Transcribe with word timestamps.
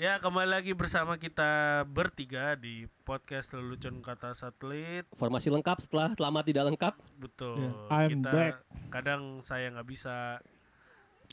Ya 0.00 0.16
kembali 0.16 0.48
lagi 0.48 0.72
bersama 0.72 1.20
kita 1.20 1.84
bertiga 1.84 2.56
di 2.56 2.88
podcast 3.04 3.52
lelucon 3.52 4.00
kata 4.00 4.32
satelit. 4.32 5.04
Formasi 5.12 5.52
lengkap 5.52 5.76
setelah 5.84 6.16
lama 6.16 6.40
tidak 6.40 6.72
lengkap. 6.72 6.96
Betul. 7.20 7.68
Yeah, 7.68 7.92
I'm 7.92 8.08
kita 8.08 8.30
back. 8.32 8.54
kadang 8.88 9.44
saya 9.44 9.68
nggak 9.68 9.84
bisa. 9.84 10.40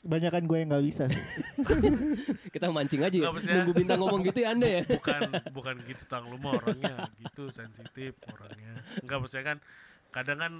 Banyakan 0.04 0.44
gue 0.44 0.56
yang 0.60 0.68
nggak 0.68 0.84
bisa 0.84 1.08
sih. 1.08 1.16
Kita 2.54 2.68
mancing 2.68 3.08
aja 3.08 3.16
ya. 3.16 3.32
Maksudnya- 3.32 3.64
Nunggu 3.64 3.72
bintang 3.72 4.04
ngomong 4.04 4.20
gitu 4.28 4.38
ya 4.44 4.52
Anda 4.52 4.68
ya. 4.68 4.82
Bukan 4.84 5.20
bukan 5.56 5.74
gitu 5.88 6.04
tang 6.04 6.28
lu 6.28 6.36
mah 6.36 6.60
orangnya 6.60 7.08
gitu 7.24 7.48
sensitif 7.48 8.20
orangnya. 8.28 8.84
Enggak 9.00 9.16
maksudnya 9.16 9.46
kan 9.48 9.58
kadang 10.12 10.38
kan 10.44 10.52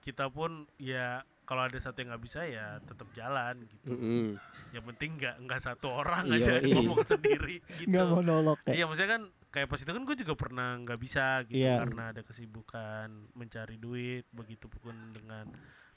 kita 0.00 0.32
pun 0.32 0.64
ya 0.80 1.28
kalau 1.48 1.64
ada 1.64 1.80
satu 1.80 1.96
yang 1.98 2.12
nggak 2.12 2.20
bisa 2.22 2.44
ya 2.44 2.76
tetap 2.78 3.08
jalan 3.10 3.64
gitu. 3.64 3.88
Mm-mm. 3.88 4.36
Yang 4.68 4.84
penting 4.92 5.10
nggak 5.16 5.36
nggak 5.40 5.60
satu 5.64 5.88
orang 5.88 6.28
Iya, 6.28 6.36
aja 6.36 6.52
iya. 6.60 6.74
ngomong 6.76 7.00
sendiri 7.02 7.56
gitu. 7.80 7.88
Nggak 7.88 8.06
monolog 8.06 8.58
ya. 8.68 8.72
Iya 8.74 8.84
maksudnya 8.84 9.10
kan 9.10 9.22
kayak 9.48 9.66
pas 9.66 9.80
itu 9.80 9.88
kan 9.88 10.02
gue 10.04 10.16
juga 10.18 10.34
pernah 10.36 10.76
nggak 10.78 11.00
bisa 11.00 11.24
gitu 11.48 11.64
Iya. 11.64 11.80
karena 11.80 12.02
ada 12.12 12.20
kesibukan 12.20 13.08
mencari 13.32 13.76
duit 13.76 14.28
begitu 14.28 14.68
pun 14.68 14.92
dengan 15.10 15.48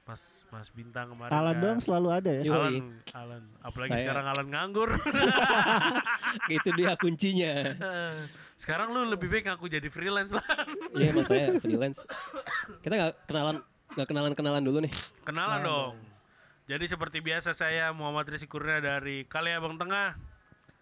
Mas 0.02 0.48
Mas 0.50 0.72
Bintang 0.72 1.12
kemarin. 1.12 1.30
Alan 1.30 1.52
kan. 1.52 1.62
doang 1.62 1.80
selalu 1.80 2.08
ada 2.10 2.32
ya. 2.32 2.42
Yoi. 2.42 2.56
Alan, 2.56 2.76
Alan. 3.14 3.44
Apalagi 3.60 3.92
Saya- 3.92 4.02
sekarang 4.02 4.26
Alan 4.26 4.48
nganggur. 4.48 4.90
Itu 6.50 6.70
dia 6.74 6.96
kuncinya. 6.96 7.54
sekarang 8.62 8.94
lu 8.94 9.04
lebih 9.06 9.28
baik 9.28 9.50
aku 9.50 9.68
jadi 9.68 9.88
freelance 9.88 10.32
lah. 10.32 10.46
Iya 10.94 11.12
mas 11.12 11.28
saya 11.28 11.54
freelance. 11.58 12.06
Kita 12.82 12.94
nggak 12.94 13.14
kenalan 13.26 13.58
nggak 13.96 14.08
kenalan 14.08 14.34
kenalan 14.34 14.64
dulu 14.64 14.78
nih. 14.84 14.94
Kenalan 15.28 15.60
dong. 15.64 15.96
Jadi 16.72 16.86
seperti 16.88 17.20
biasa 17.20 17.52
saya 17.52 17.92
Muhammad 17.92 18.32
Rizky 18.32 18.48
Kurnia 18.48 18.80
dari 18.80 19.28
Kaliabang 19.28 19.76
Tengah. 19.76 20.16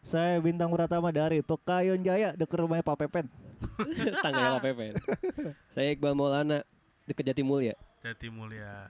Saya 0.06 0.38
Bintang 0.40 0.70
Pratama 0.70 1.10
dari 1.10 1.42
Pekayon 1.42 2.06
Jaya 2.06 2.38
dekat 2.38 2.62
rumahnya 2.62 2.86
Pak 2.86 2.98
Pepen. 3.02 3.26
Tangganya 4.24 4.62
Pak 4.62 4.64
Pepen. 4.64 4.94
Saya 5.74 5.92
Iqbal 5.92 6.14
Maulana 6.16 6.64
deket 7.10 7.34
Jati 7.34 7.44
Mulia. 7.44 7.76
Jati 8.06 8.30
Mulia. 8.32 8.88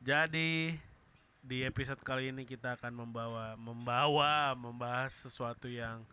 Jadi 0.00 0.72
di 1.44 1.58
episode 1.60 2.00
kali 2.00 2.32
ini 2.32 2.48
kita 2.48 2.80
akan 2.80 3.04
membawa 3.04 3.52
membawa 3.60 4.56
membahas 4.56 5.12
sesuatu 5.28 5.68
yang 5.68 6.06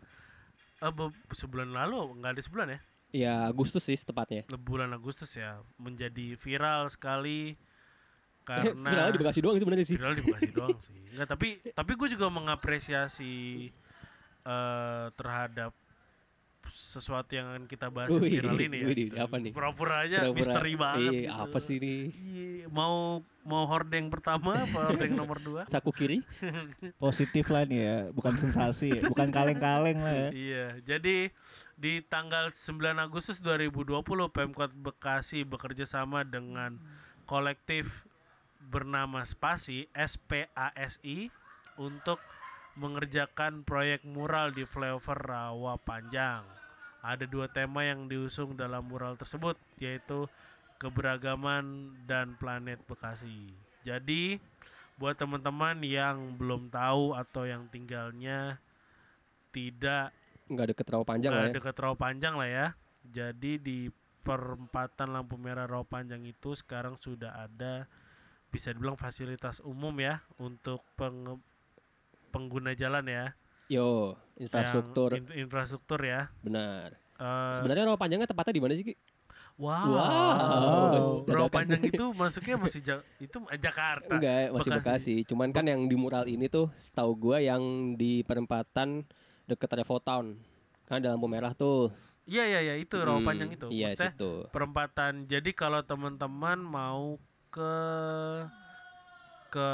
eh, 0.84 0.92
sebulan 1.32 1.72
lalu 1.72 2.20
nggak 2.20 2.36
ada 2.36 2.42
sebulan 2.44 2.68
ya 2.76 2.80
Ya 3.12 3.44
Agustus 3.44 3.84
sih 3.84 3.96
tepatnya. 4.00 4.48
bulan 4.56 4.88
Agustus 4.96 5.36
ya 5.36 5.60
menjadi 5.76 6.34
viral 6.40 6.88
sekali 6.88 7.54
karena 8.48 9.12
di 9.12 9.18
Bekasi 9.22 9.38
doang 9.38 9.54
sih 9.54 9.62
sebenarnya 9.62 9.86
sih. 9.86 9.96
viral 10.00 10.14
di 10.18 10.22
Bekasi 10.24 10.50
doang 10.50 10.78
sih 10.82 10.98
nggak 11.14 11.28
tapi 11.30 11.48
tapi 11.76 11.92
gue 11.94 12.08
juga 12.10 12.26
mengapresiasi 12.32 13.68
eh 14.42 15.06
terhadap 15.14 15.70
sesuatu 16.72 17.28
yang 17.30 17.52
akan 17.52 17.64
kita 17.68 17.92
bahas 17.92 18.08
Wih, 18.16 18.32
viral 18.32 18.56
ini 18.56 18.78
ya 18.80 18.86
wih, 18.88 19.08
apa 19.20 19.36
nih? 19.36 19.52
pura-pura 19.52 20.08
aja 20.08 20.24
Pura-pura. 20.24 20.36
misteri 20.40 20.72
banget 20.72 21.12
Ih, 21.12 21.20
gitu. 21.28 21.36
apa 21.36 21.58
sih 21.60 21.76
ini? 21.76 21.94
Iya, 22.16 22.66
mau 22.72 23.20
mau 23.44 23.64
hordeng 23.68 24.08
pertama 24.08 24.64
apa 24.64 24.80
hordeng 24.88 25.12
nomor 25.12 25.36
dua 25.38 25.68
Saku 25.68 25.92
kiri. 25.92 26.24
Positif 27.04 27.52
lah 27.52 27.68
nih 27.68 27.80
ya, 27.80 27.96
bukan 28.10 28.34
sensasi, 28.34 29.04
bukan 29.04 29.28
kaleng-kaleng 29.28 30.00
lah 30.00 30.14
ya. 30.14 30.28
Iya, 30.32 30.66
jadi 30.82 31.28
di 31.76 31.92
tanggal 32.00 32.48
9 32.48 32.78
Agustus 32.96 33.42
2020 33.42 34.00
Pemkot 34.30 34.72
Bekasi 34.72 35.44
bekerja 35.44 35.84
sama 35.84 36.22
dengan 36.22 36.78
kolektif 37.24 38.06
bernama 38.62 39.26
Spasi 39.26 39.90
SPASI 39.92 41.28
untuk 41.74 42.22
mengerjakan 42.72 43.66
proyek 43.66 44.00
mural 44.06 44.48
di 44.48 44.64
flyover 44.64 45.18
Rawa 45.18 45.76
Panjang. 45.76 46.61
Ada 47.02 47.26
dua 47.26 47.50
tema 47.50 47.82
yang 47.82 48.06
diusung 48.06 48.54
dalam 48.54 48.86
mural 48.86 49.18
tersebut 49.18 49.58
yaitu 49.82 50.30
keberagaman 50.78 51.94
dan 52.06 52.38
planet 52.38 52.78
Bekasi. 52.86 53.50
Jadi 53.82 54.38
buat 54.98 55.18
teman-teman 55.18 55.82
yang 55.82 56.38
belum 56.38 56.70
tahu 56.70 57.18
atau 57.18 57.42
yang 57.42 57.66
tinggalnya 57.70 58.62
tidak 59.50 60.14
Nggak 60.50 60.74
deket 60.74 60.84
terlalu 60.86 61.06
panjang 61.06 61.30
lah 61.32 61.48
nggak 61.48 61.64
ya. 61.64 61.82
Rawa 61.82 61.96
Panjang 61.96 62.34
lah 62.36 62.48
ya. 62.50 62.66
Jadi 63.02 63.52
di 63.58 63.78
perempatan 64.22 65.10
lampu 65.10 65.34
merah 65.34 65.66
Rawa 65.66 65.86
Panjang 65.86 66.22
itu 66.22 66.54
sekarang 66.54 66.94
sudah 66.98 67.46
ada 67.46 67.90
bisa 68.52 68.70
dibilang 68.70 69.00
fasilitas 69.00 69.64
umum 69.64 69.96
ya 69.96 70.20
untuk 70.36 70.84
peng- 70.94 71.40
pengguna 72.30 72.76
jalan 72.76 73.06
ya. 73.08 73.32
Yo 73.72 74.20
infrastruktur 74.36 75.10
Yang 75.12 75.24
in- 75.30 75.38
infrastruktur 75.42 75.96
ya. 75.98 76.28
benar. 76.40 76.92
Eh, 77.16 77.52
Sebenarnya 77.54 77.86
rawa 77.86 77.96
panjangnya 77.96 78.26
tepatnya 78.26 78.52
di 78.52 78.60
mana 78.60 78.74
sih 78.74 78.84
Ki? 78.84 78.94
wow. 79.54 79.84
Wow. 79.86 81.24
Rawa. 81.24 81.48
Panjang 81.48 81.80
itu 81.82 82.04
masuknya 82.12 82.56
masih 82.58 82.80
Ja- 82.82 83.04
itu 83.18 83.36
eh, 83.46 83.56
Jakarta. 83.56 84.10
Enggak, 84.10 84.50
masih 84.50 84.70
Bekasi. 84.70 84.80
Bekasi. 84.82 85.14
Cuman 85.24 85.48
kan 85.50 85.64
yang 85.64 85.86
di 85.86 85.94
mural 85.94 86.24
ini 86.26 86.48
tuh 86.48 86.68
setahu 86.74 87.12
gua 87.14 87.38
yang 87.38 87.62
di 87.94 88.20
perempatan 88.22 89.08
deket 89.44 89.70
Revo 89.72 89.96
Town. 89.98 90.36
Kan 90.84 91.00
ada 91.00 91.12
lampu 91.12 91.24
merah 91.26 91.52
tuh. 91.52 91.92
Iya 92.22 92.44
iya 92.46 92.60
iya 92.62 92.74
itu 92.76 92.94
Rawa 92.94 93.18
Hmm, 93.18 93.26
Panjang 93.26 93.50
itu. 93.50 93.66
Iya, 93.68 93.88
Maksudnya 93.90 94.12
situ. 94.12 94.32
perempatan. 94.48 95.12
Jadi 95.26 95.50
kalau 95.52 95.80
teman-teman 95.82 96.58
mau 96.58 97.16
ke 97.50 97.74
ke 99.48 99.68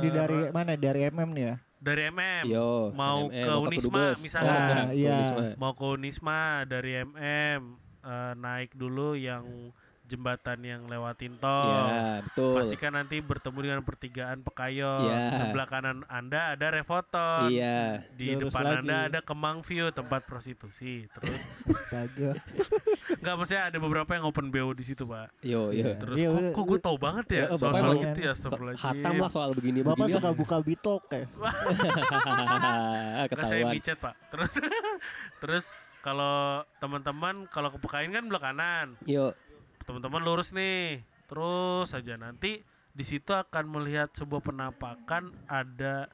Di 0.00 0.08
dari 0.08 0.38
mana? 0.50 0.72
Dari 0.74 1.00
MM 1.04 1.30
nih 1.32 1.44
ya. 1.44 1.56
Dari 1.86 2.02
MM 2.10 2.44
Yo, 2.50 2.90
mau 2.90 3.30
MM, 3.30 3.38
ke 3.38 3.50
mau 3.54 3.62
Unisma 3.62 4.04
misalnya. 4.18 4.50
Oh, 4.50 4.66
Nah, 4.66 4.86
ke 4.90 4.98
iya. 4.98 5.14
Unisma. 5.14 5.42
mau 5.54 5.72
ke 5.78 5.84
Unisma 5.86 6.40
dari 6.66 6.92
MM 6.98 7.60
eh, 8.02 8.32
naik 8.34 8.74
dulu 8.74 9.14
yang 9.14 9.70
jembatan 10.06 10.62
yang 10.62 10.86
lewatin 10.86 11.34
tol. 11.42 11.66
Iya, 11.66 12.22
betul. 12.22 12.54
Pastikan 12.54 12.94
nanti 12.94 13.18
bertemu 13.18 13.58
dengan 13.58 13.80
pertigaan 13.82 14.38
Pekayon. 14.46 15.02
Iya. 15.02 15.34
Sebelah 15.34 15.66
kanan 15.66 16.06
Anda 16.06 16.54
ada 16.54 16.66
Revoton. 16.70 17.50
Iya. 17.50 18.06
Di 18.14 18.38
Lurus 18.38 18.54
depan 18.54 18.64
lagi. 18.64 18.78
Anda 18.86 18.96
ada 19.10 19.20
Kemang 19.26 19.66
View 19.66 19.90
tempat 19.90 20.22
prostitusi. 20.22 21.10
Terus 21.10 21.42
Enggak 23.16 23.34
maksudnya 23.40 23.64
ada 23.68 23.78
beberapa 23.80 24.10
yang 24.12 24.24
open 24.28 24.46
BO 24.52 24.70
di 24.76 24.84
situ, 24.84 25.04
Pak. 25.04 25.40
Yo, 25.40 25.72
yo. 25.72 25.96
Terus 25.96 26.16
Iya, 26.20 26.28
kok, 26.30 26.40
iya, 26.40 26.50
kok 26.52 26.64
gue 26.68 26.78
tau 26.80 26.96
banget 27.00 27.26
ya 27.32 27.44
Bapak 27.48 27.60
soal-soal 27.60 27.92
gitu 28.00 28.18
ya 28.20 28.30
astagfirullahaladzim. 28.32 28.86
Hatam 28.86 29.14
lah 29.18 29.30
soal 29.32 29.50
begini 29.56 29.78
Bapak 29.80 30.06
begini. 30.06 30.14
suka 30.20 30.30
buka 30.36 30.56
bitok 30.60 31.02
ya. 31.10 31.24
Enggak 33.26 33.46
saya 33.46 33.62
micet, 33.68 33.98
Pak. 33.98 34.14
Terus 34.32 34.52
terus 35.42 35.64
kalau 36.04 36.62
teman-teman 36.78 37.50
kalau 37.50 37.68
ke 37.74 37.78
Pekayon 37.82 38.12
kan 38.14 38.24
belah 38.28 38.42
kanan. 38.42 38.88
Yo, 39.04 39.34
teman-teman 39.86 40.22
lurus 40.22 40.54
nih 40.54 41.02
terus 41.26 41.90
saja 41.90 42.14
nanti 42.14 42.62
di 42.94 43.04
situ 43.04 43.34
akan 43.34 43.64
melihat 43.66 44.14
sebuah 44.14 44.46
penampakan 44.46 45.34
ada 45.50 46.06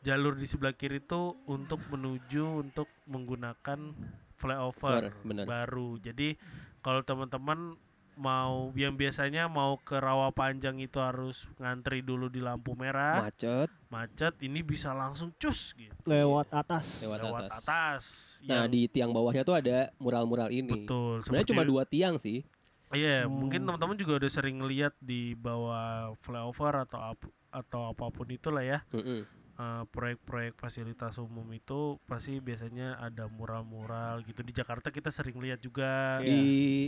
jalur 0.00 0.38
di 0.38 0.46
sebelah 0.48 0.72
kiri 0.72 1.02
itu 1.02 1.36
untuk 1.44 1.82
menuju 1.90 2.64
untuk 2.64 2.88
menggunakan 3.04 3.92
flyover 4.40 5.12
Benar, 5.12 5.14
benar. 5.22 5.44
baru 5.44 5.90
jadi 5.96 6.40
kalau 6.80 7.02
teman-teman 7.02 7.76
mau 8.16 8.68
yang 8.74 8.92
biasanya 8.94 9.46
mau 9.46 9.76
ke 9.78 9.96
rawa 9.96 10.28
panjang 10.30 10.76
itu 10.76 10.96
harus 10.98 11.48
ngantri 11.56 12.00
dulu 12.00 12.28
di 12.28 12.36
lampu 12.38 12.72
merah 12.74 13.20
macet. 13.22 13.68
macet 13.88 14.36
ini 14.40 14.60
bisa 14.60 14.92
langsung 14.92 15.32
cus 15.34 15.72
gitu 15.72 15.96
Lewat 16.04 16.48
atas. 16.50 17.00
Lewat 17.00 17.18
lewat 17.18 17.42
atas. 17.42 17.56
atas, 17.58 18.04
Nah, 18.42 18.64
Yang- 18.64 18.70
di 18.70 18.80
tiang 18.90 19.10
bawahnya 19.10 19.40
tuh 19.40 19.54
ada 19.54 19.88
mural-mural 19.96 20.48
ini. 20.50 20.84
betul 20.84 21.20
Sebenarnya 21.22 21.48
cuma 21.48 21.64
dua 21.64 21.82
tiang 21.84 22.16
sih. 22.16 22.44
Iya, 22.90 23.24
Hmm. 23.24 23.40
mungkin 23.40 23.62
teman-teman 23.62 23.96
juga 23.96 24.18
udah 24.18 24.28
sering 24.28 24.58
lihat 24.60 24.92
di 24.98 25.32
bawah 25.32 26.12
flyover 26.18 26.82
atau 26.82 27.00
ap- 27.06 27.32
atau 27.48 27.88
apa 27.88 28.04
pun 28.06 28.26
itulah 28.26 28.60
ya. 28.60 28.82
Mm-mm. 28.90 29.24
Eh, 29.60 29.84
proyek-proyek 29.92 30.56
fasilitas 30.56 31.20
umum 31.20 31.44
itu 31.52 32.00
pasti 32.08 32.40
biasanya 32.40 32.96
ada 32.96 33.28
mural-mural 33.28 34.24
gitu. 34.24 34.40
Di 34.40 34.56
Jakarta 34.56 34.88
kita 34.88 35.12
sering 35.12 35.36
lihat 35.36 35.60
juga. 35.60 36.18
Di 36.24 36.40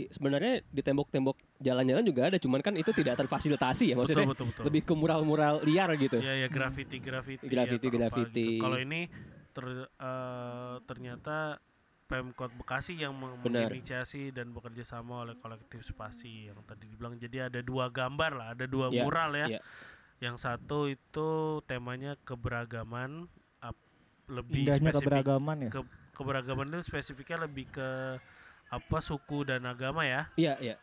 sebenarnya 0.09 0.65
di 0.65 0.81
tembok-tembok 0.81 1.37
jalan-jalan 1.61 2.01
juga 2.01 2.21
ada, 2.33 2.37
cuman 2.41 2.65
kan 2.65 2.73
itu 2.73 2.89
tidak 2.89 3.21
terfasilitasi 3.21 3.93
ya 3.93 3.95
maksudnya. 3.95 4.25
betul, 4.25 4.33
betul, 4.33 4.47
betul. 4.49 4.63
Lebih 4.73 4.81
ke 4.89 4.93
mural-mural 4.97 5.61
liar 5.61 5.93
gitu. 6.01 6.17
Iya, 6.17 6.33
ya 6.43 6.47
graffiti-graffiti. 6.49 7.45
Graffiti, 7.45 7.85
atau 7.87 7.93
apa 7.93 7.97
graffiti. 8.01 8.45
gitu. 8.57 8.61
Kalau 8.65 8.77
ini 8.81 9.01
ter- 9.53 9.89
eh, 9.93 10.75
ternyata 10.89 11.61
Pemkot 12.03 12.51
Bekasi 12.59 12.99
yang 12.99 13.15
menginisiasi 13.15 14.35
dan 14.35 14.51
bekerja 14.53 14.83
sama 14.85 15.23
oleh 15.23 15.39
kolektif 15.39 15.81
Spasi 15.87 16.51
yang 16.51 16.59
tadi 16.67 16.85
dibilang. 16.91 17.15
Jadi 17.17 17.37
ada 17.41 17.59
dua 17.63 17.89
gambar 17.89 18.31
lah, 18.37 18.47
ada 18.53 18.65
dua 18.67 18.91
Iya, 18.91 19.01
mural 19.01 19.31
ya. 19.33 19.47
iya. 19.57 19.59
Yang 20.23 20.37
satu 20.39 20.87
itu 20.87 21.29
temanya 21.67 22.15
keberagaman 22.23 23.27
ap- 23.59 23.75
lebih 24.25 24.63
Indahnya 24.63 24.89
spesifik 24.89 25.03
keberagaman 25.03 25.57
ya. 25.59 25.69
ke- 25.69 25.91
keberagaman 26.13 26.65
itu 26.69 26.79
spesifiknya 26.81 27.43
lebih 27.43 27.67
ke 27.67 27.89
apa 28.69 28.97
suku 28.99 29.43
dan 29.43 29.67
agama 29.67 30.01
ya 30.01 30.31
Iya, 30.33 30.55
iya. 30.57 30.75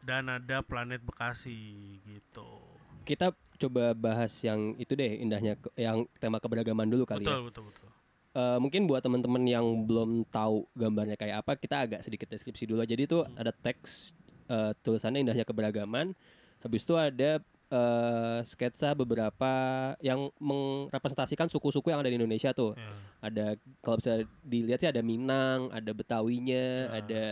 dan 0.00 0.30
ada 0.30 0.62
planet 0.62 1.02
Bekasi 1.02 1.58
gitu. 2.00 2.62
Kita 3.02 3.34
coba 3.58 3.90
bahas 3.90 4.30
yang 4.40 4.72
itu 4.76 4.94
deh, 4.94 5.18
indahnya 5.18 5.58
ke- 5.58 5.74
yang 5.74 6.06
tema 6.16 6.38
keberagaman 6.38 6.86
dulu 6.86 7.02
kali 7.04 7.26
betul, 7.26 7.34
ya. 7.34 7.44
betul 7.44 7.64
betul 7.66 7.88
eh, 8.30 8.58
mungkin 8.62 8.86
buat 8.86 9.02
teman-teman 9.02 9.42
yang 9.42 9.66
belum 9.82 10.22
tahu 10.30 10.62
gambarnya 10.72 11.18
kayak 11.18 11.42
apa, 11.42 11.58
kita 11.58 11.76
agak 11.80 12.00
sedikit 12.00 12.30
deskripsi 12.30 12.62
dulu. 12.64 12.86
Jadi 12.86 13.02
itu 13.02 13.18
Hmm. 13.18 13.34
ada 13.34 13.50
teks 13.50 14.14
eh, 14.46 14.72
tulisannya 14.78 15.20
indahnya 15.20 15.42
keberagaman. 15.42 16.14
Habis 16.60 16.82
itu 16.82 16.94
ada 16.94 17.42
eh, 17.70 18.38
sketsa 18.42 18.92
beberapa 18.92 19.50
yang 20.02 20.28
merepresentasikan 20.36 21.46
suku-suku 21.46 21.88
yang 21.88 22.02
ada 22.02 22.10
di 22.10 22.18
Indonesia 22.18 22.50
tuh. 22.50 22.74
Ya. 22.74 22.90
Ada 23.22 23.44
kalau 23.80 23.96
bisa 23.96 24.12
dilihat 24.42 24.82
sih 24.82 24.90
ada 24.90 25.00
Minang, 25.00 25.70
ada 25.70 25.90
Betawinya, 25.90 26.90
Ah. 26.90 26.98
ada 26.98 27.22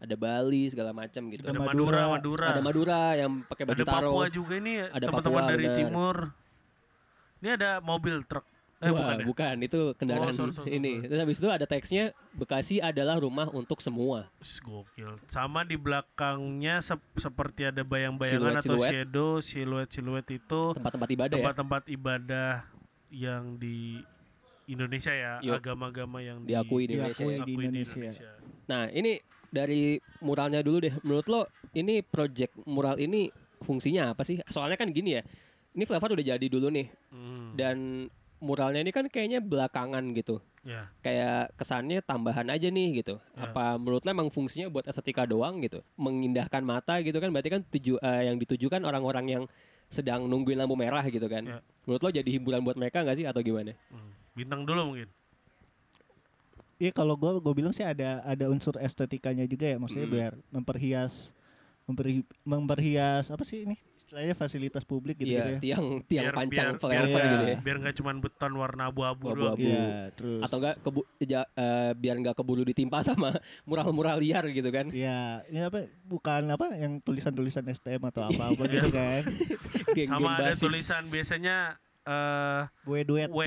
ada 0.00 0.14
Bali 0.16 0.70
segala 0.70 0.96
macam 0.96 1.28
gitu. 1.28 1.44
Ada 1.44 1.60
Madura. 1.60 2.08
Madura. 2.08 2.46
Ada 2.56 2.62
Madura 2.64 3.02
yang 3.14 3.44
pakai 3.44 3.64
baju 3.68 3.76
Ada 3.76 3.84
taro. 3.84 4.10
Papua 4.16 4.26
juga 4.32 4.54
ini 4.56 4.80
Ada 4.80 5.04
teman-teman 5.04 5.42
Papua, 5.44 5.50
dari 5.52 5.64
benar. 5.68 5.76
timur. 5.76 6.16
Ini 7.40 7.48
ada 7.56 7.70
mobil 7.80 8.16
truk. 8.24 8.44
Eh 8.80 8.88
Wah, 8.88 8.96
bukan 8.96 9.14
ya? 9.14 9.24
bukan, 9.28 9.54
itu 9.60 9.80
kendaraan 9.92 10.32
Oh, 10.32 10.34
sorry, 10.34 10.52
sorry, 10.56 10.70
ini. 10.74 10.92
sorry. 10.96 11.06
Terus 11.06 11.20
habis 11.20 11.36
itu 11.36 11.48
ada 11.48 11.66
teksnya 11.66 12.04
Bekasi 12.32 12.80
adalah 12.80 13.16
rumah 13.16 13.46
untuk 13.50 13.78
semua. 13.78 14.32
Gokil. 14.40 15.20
Sama 15.26 15.62
di 15.62 15.76
belakangnya 15.76 16.80
sep- 16.80 17.04
seperti 17.14 17.68
ada 17.68 17.82
bayang-bayangan 17.82 18.56
atau 18.56 18.80
Siluet-siluet. 18.80 18.88
shadow, 18.90 19.30
siluet-siluet 19.38 20.26
itu 20.32 20.60
Tempat-tempat 20.72 21.08
ibadah 21.10 21.28
ya. 21.28 21.36
tempat-tempat 21.36 21.82
ibadah 21.88 22.50
yang 23.10 23.54
di 23.54 24.00
Indonesia 24.64 25.10
ya, 25.10 25.32
Yuk. 25.40 25.60
agama-agama 25.60 26.22
yang 26.22 26.40
Diakui 26.40 26.86
di 26.86 26.94
Indonesia. 26.94 27.20
Diakui 27.20 27.28
ya. 27.28 27.36
di 27.36 27.52
diakui 27.52 27.64
Indonesia. 27.66 28.30
Nah, 28.64 28.82
ini 28.88 29.12
dari 29.50 29.82
muralnya 30.20 30.62
dulu 30.62 30.78
deh. 30.80 30.94
Menurut 31.02 31.26
lo 31.26 31.42
ini 31.72 32.00
project 32.00 32.56
mural 32.64 32.96
ini 32.96 33.28
fungsinya 33.60 34.14
apa 34.14 34.22
sih? 34.22 34.40
Soalnya 34.46 34.78
kan 34.78 34.88
gini 34.88 35.18
ya. 35.18 35.22
Ini 35.70 35.84
Flavor 35.84 36.14
udah 36.14 36.24
jadi 36.24 36.46
dulu 36.46 36.66
nih 36.66 36.86
Hmm, 37.10 37.54
dan 37.54 37.76
muralnya 38.40 38.80
ini 38.80 38.92
kan 38.92 39.06
kayaknya 39.06 39.38
belakangan 39.44 40.02
gitu. 40.16 40.40
ya. 40.60 40.88
Kayak 41.00 41.52
kesannya 41.56 42.00
tambahan 42.04 42.48
aja 42.48 42.68
nih 42.68 43.04
gitu. 43.04 43.16
Ya. 43.36 43.48
Apa 43.48 43.76
menurut 43.76 44.04
lo 44.04 44.10
emang 44.10 44.28
fungsinya 44.32 44.68
buat 44.68 44.88
estetika 44.88 45.24
doang 45.24 45.60
gitu? 45.60 45.80
Mengindahkan 45.96 46.64
mata 46.64 47.00
gitu 47.00 47.16
kan 47.20 47.28
berarti 47.32 47.48
kan 47.52 47.60
tuju 47.64 48.00
eh, 48.00 48.22
yang 48.28 48.36
ditujukan 48.40 48.80
orang-orang 48.84 49.26
yang 49.28 49.44
sedang 49.90 50.24
nungguin 50.26 50.56
lampu 50.56 50.76
merah 50.76 51.04
gitu 51.06 51.28
kan. 51.28 51.44
Ya. 51.44 51.58
Menurut 51.84 52.00
lo 52.00 52.10
jadi 52.12 52.28
hiburan 52.32 52.64
buat 52.64 52.76
mereka 52.76 53.04
nggak 53.04 53.16
sih 53.20 53.26
atau 53.28 53.40
gimana? 53.44 53.76
Hmm. 53.92 54.12
Bintang 54.36 54.64
dulu 54.64 54.94
mungkin. 54.94 55.08
Iya 56.80 56.96
kalau 56.96 57.12
gue 57.12 57.44
gue 57.44 57.52
bilang 57.52 57.76
sih 57.76 57.84
ada 57.84 58.24
ada 58.24 58.48
unsur 58.48 58.72
estetikanya 58.80 59.44
juga 59.44 59.68
ya 59.68 59.76
maksudnya 59.76 60.08
Mm. 60.08 60.14
biar 60.16 60.32
memperhias 60.48 61.36
memperhi, 61.84 62.24
memperhias 62.40 63.28
apa 63.28 63.44
sih 63.44 63.68
ini 63.68 63.76
istilahnya 64.10 64.34
fasilitas 64.34 64.82
publik 64.82 65.22
gitu, 65.22 65.30
Iya, 65.30 65.54
ya. 65.54 65.58
tiang 65.62 66.02
tiang 66.02 66.24
Biar- 66.26 66.34
pancang 66.34 66.66
biar- 66.66 66.82
flyover 66.82 67.06
biar- 67.14 67.30
gitu 67.30 67.44
ya. 67.46 67.56
Biar 67.62 67.76
nggak 67.78 67.94
cuman 67.94 68.16
beton 68.18 68.52
warna 68.52 68.82
abu-abu 68.84 69.22
doang. 69.28 69.54
Abu-abu. 69.54 69.70
Iya, 69.70 69.94
terus 70.10 70.42
Atau 70.42 70.56
enggak 70.58 70.74
kebu 70.82 71.00
ja- 71.22 71.46
eh, 71.48 71.90
biar 71.94 72.16
nggak 72.18 72.34
keburu 72.34 72.62
ditimpa 72.64 72.98
sama 73.00 73.30
mural-mural 73.70 74.18
liar 74.18 74.42
gitu 74.50 74.66
kan. 74.68 74.90
Iya, 74.90 75.46
ini 75.46 75.62
apa 75.62 75.78
bukan 76.02 76.42
apa 76.50 76.74
yang 76.74 76.98
tulisan-tulisan 76.98 77.62
STM 77.64 78.02
atau 78.04 78.26
apa-apa 78.26 78.62
gitu 78.66 78.90
kan. 78.90 79.22
Geng-geng 79.94 80.10
Sama 80.10 80.30
ada 80.36 80.50
basis. 80.50 80.58
tulisan 80.60 81.06
biasanya 81.06 81.78
eh 82.02 82.66
Gue 82.82 83.06
duet. 83.06 83.30
W. 83.30 83.38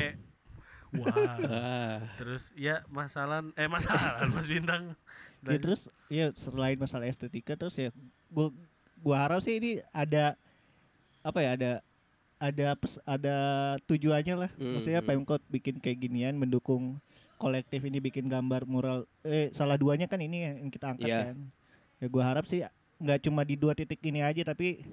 Wah. 0.95 1.11
Ah, 1.43 2.07
Terus 2.15 2.55
ya 2.55 2.87
masalah 2.87 3.43
eh 3.51 3.67
masalah 3.67 4.23
Mas 4.29 4.47
Bintang. 4.47 4.95
Ya, 5.43 5.59
terus 5.59 5.91
ya 6.07 6.31
selain 6.31 6.79
masalah 6.79 7.03
estetika 7.03 7.59
terus 7.59 7.75
ya 7.75 7.91
gua 8.29 8.47
gua 8.95 9.17
harap 9.19 9.43
sih 9.43 9.59
ini 9.59 9.71
ada 9.91 10.39
apa 11.23 11.39
ya 11.39 11.51
ada 11.55 11.71
ada 12.43 12.67
pes, 12.75 12.99
ada 13.07 13.35
tujuannya 13.87 14.35
lah. 14.35 14.51
Hmm, 14.59 14.77
Maksudnya 14.77 14.99
hmm. 14.99 15.09
Pemkot 15.09 15.41
bikin 15.47 15.79
kayak 15.79 15.97
ginian 16.03 16.35
mendukung 16.35 16.99
kolektif 17.39 17.83
ini 17.83 17.99
bikin 17.99 18.27
gambar 18.27 18.67
mural 18.67 19.07
eh 19.23 19.51
salah 19.51 19.75
duanya 19.79 20.07
kan 20.07 20.19
ini 20.19 20.47
yang 20.47 20.69
kita 20.69 20.95
angkat 20.95 21.07
Iya. 21.07 21.19
kan. 21.31 21.37
Ya 22.03 22.07
gua 22.11 22.23
harap 22.27 22.45
sih 22.47 22.63
nggak 22.99 23.19
cuma 23.23 23.41
di 23.47 23.55
dua 23.55 23.75
titik 23.75 23.99
ini 24.03 24.23
aja 24.23 24.43
tapi 24.43 24.83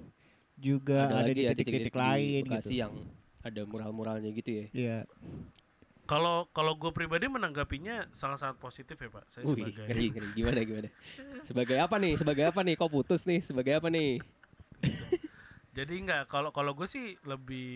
juga 0.59 1.07
ada, 1.07 1.23
lagi 1.23 1.31
di 1.35 1.41
ya 1.47 1.51
titik-titik 1.55 1.93
di 1.95 1.99
lain 1.99 2.43
Bekasi 2.47 2.75
gitu. 2.75 2.81
yang 2.87 2.93
ada 3.41 3.61
mural-muralnya 3.67 4.29
gitu 4.31 4.49
ya. 4.51 4.65
Iya. 4.71 4.97
Kalau 6.05 6.43
kalau 6.51 6.75
gue 6.75 6.91
pribadi 6.91 7.31
menanggapinya 7.31 8.11
sangat-sangat 8.11 8.59
positif 8.59 8.99
ya 8.99 9.07
Pak. 9.07 9.23
Saya 9.31 9.43
Wih, 9.47 9.63
sebagai 9.63 9.87
ngeri, 9.87 10.05
ngeri. 10.11 10.27
Gimana, 10.35 10.59
gimana? 10.67 10.89
Sebagai 11.47 11.77
apa 11.79 11.95
nih? 12.03 12.13
Sebagai 12.19 12.43
apa 12.51 12.59
nih? 12.67 12.75
Kok 12.75 12.91
putus 12.91 13.23
nih? 13.23 13.39
Sebagai 13.39 13.79
apa 13.79 13.87
nih? 13.87 14.19
Jadi 15.71 16.03
enggak 16.03 16.27
kalau 16.27 16.51
kalau 16.51 16.75
gue 16.75 16.83
sih 16.83 17.15
lebih 17.23 17.71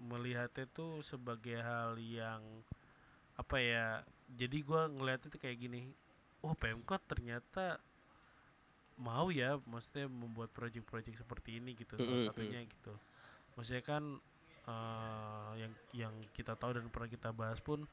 melihatnya 0.00 0.68
tuh 0.68 1.00
sebagai 1.00 1.60
hal 1.60 1.96
yang 1.96 2.44
apa 3.40 3.56
ya? 3.60 3.86
Jadi 4.36 4.60
gue 4.60 4.82
ngeliatnya 5.00 5.28
tuh 5.32 5.40
kayak 5.40 5.56
gini. 5.56 5.88
Oh 6.44 6.52
Pemkot 6.56 7.00
ternyata 7.08 7.80
mau 9.00 9.32
ya, 9.32 9.56
maksudnya 9.64 10.08
membuat 10.08 10.52
proyek-proyek 10.52 11.16
seperti 11.16 11.60
ini 11.60 11.72
gitu. 11.76 11.96
Salah 11.96 12.28
satunya 12.28 12.60
gitu. 12.68 12.92
Maksudnya 13.56 13.84
kan 13.84 14.04
eh, 14.68 15.50
yang 15.64 15.72
yang 15.96 16.14
kita 16.36 16.56
tahu 16.56 16.76
dan 16.76 16.92
pernah 16.92 17.08
kita 17.08 17.32
bahas 17.32 17.60
pun 17.64 17.88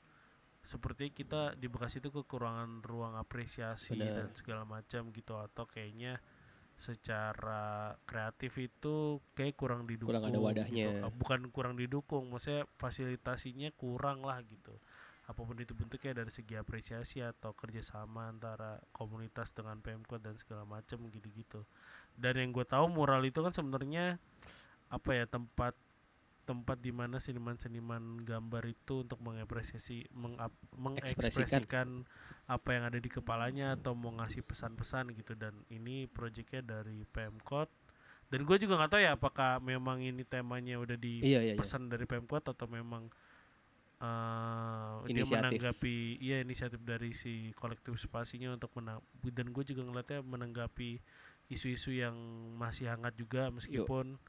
seperti 0.68 1.16
kita 1.16 1.56
di 1.56 1.72
Bekasi 1.72 2.04
itu 2.04 2.12
kekurangan 2.12 2.84
ruang 2.84 3.16
apresiasi 3.16 3.96
Benar. 3.96 4.28
dan 4.28 4.30
segala 4.36 4.64
macam 4.68 5.16
gitu 5.16 5.40
atau 5.40 5.64
kayaknya 5.64 6.20
secara 6.78 7.98
kreatif 8.06 8.54
itu 8.62 9.18
kayak 9.34 9.58
kurang 9.58 9.90
didukung 9.90 10.14
Kurang 10.14 10.30
ada 10.30 10.38
wadahnya. 10.38 10.86
gitu. 10.88 11.04
Ah, 11.04 11.12
bukan 11.12 11.50
kurang 11.50 11.74
didukung 11.76 12.30
maksudnya 12.30 12.70
fasilitasinya 12.78 13.74
kurang 13.74 14.22
lah 14.22 14.38
gitu 14.46 14.78
apa 15.28 15.44
pun 15.44 15.60
itu 15.60 15.76
bentuknya 15.76 16.24
dari 16.24 16.32
segi 16.32 16.56
apresiasi 16.56 17.20
atau 17.20 17.52
kerjasama 17.52 18.32
antara 18.32 18.80
komunitas 18.96 19.52
dengan 19.52 19.84
Pemkot 19.84 20.24
dan 20.24 20.40
segala 20.40 20.64
macam 20.64 21.04
gitu-gitu 21.12 21.68
dan 22.16 22.40
yang 22.40 22.56
gue 22.56 22.64
tahu 22.64 22.88
mural 22.88 23.20
itu 23.28 23.44
kan 23.44 23.52
sebenarnya 23.52 24.24
apa 24.88 25.10
ya 25.12 25.28
tempat 25.28 25.76
tempat 26.48 26.80
di 26.80 26.96
mana 26.96 27.20
seniman-seniman 27.20 28.24
gambar 28.24 28.64
itu 28.72 29.04
untuk 29.04 29.20
mengapresiasi 29.20 30.08
mengap, 30.16 30.56
mengekspresikan 30.80 32.08
apa 32.48 32.70
yang 32.72 32.88
ada 32.88 32.96
di 33.04 33.12
kepalanya 33.12 33.76
atau 33.76 33.92
mau 33.92 34.16
ngasih 34.16 34.48
pesan-pesan 34.48 35.12
gitu. 35.12 35.36
Dan 35.36 35.68
ini 35.68 36.08
proyeknya 36.08 36.64
dari 36.64 37.04
Pemkot. 37.04 37.68
Dan 38.32 38.48
gue 38.48 38.56
juga 38.56 38.80
nggak 38.80 38.92
tahu 38.92 39.02
ya 39.04 39.12
apakah 39.20 39.60
memang 39.60 40.00
ini 40.00 40.24
temanya 40.24 40.80
udah 40.80 40.96
di 40.96 41.20
Iya, 41.20 41.44
iya, 41.44 41.54
iya. 41.56 41.60
pesan 41.60 41.92
dari 41.92 42.08
Pemkot 42.08 42.48
atau 42.48 42.68
memang 42.72 43.12
eh 43.98 45.10
dia 45.10 45.26
menanggapi 45.26 46.22
iya 46.22 46.46
inisiatif 46.46 46.78
dari 46.86 47.18
si 47.18 47.50
kolektif 47.58 47.98
spasinya 47.98 48.54
untuk 48.54 48.70
menang 48.78 49.02
dan 49.26 49.50
gue 49.50 49.64
juga 49.66 49.82
ngeliatnya 49.90 50.22
menanggapi 50.22 51.02
isu-isu 51.50 51.98
yang 51.98 52.14
masih 52.62 52.94
hangat 52.94 53.18
juga 53.18 53.50
meskipun 53.50 54.22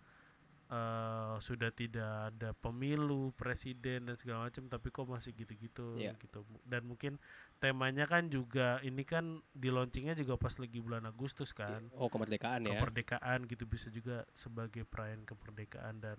eh 0.68 1.34
sudah 1.40 1.72
tidak 1.72 2.28
ada 2.28 2.52
pemilu 2.52 3.32
presiden 3.32 4.04
dan 4.04 4.20
segala 4.20 4.52
macam 4.52 4.68
tapi 4.68 4.92
kok 4.92 5.08
masih 5.08 5.32
gitu-gitu 5.32 5.96
Iya. 5.96 6.12
gitu 6.20 6.44
dan 6.68 6.84
mungkin 6.84 7.16
temanya 7.56 8.04
kan 8.04 8.28
juga 8.28 8.76
ini 8.84 9.00
kan 9.02 9.40
di 9.56 9.72
launchingnya 9.72 10.12
juga 10.12 10.37
pas 10.37 10.52
lagi 10.60 10.76
bulan 10.78 11.08
Agustus 11.08 11.56
kan 11.56 11.88
Oh, 11.96 12.12
kemerdekaan 12.12 12.68
ya. 12.68 12.76
kemerdekaan 12.76 13.48
gitu 13.48 13.64
bisa 13.64 13.88
juga 13.88 14.28
sebagai 14.37 14.84
perayaan 14.84 15.25
kemerdekaan 15.25 16.04
dan 16.04 16.18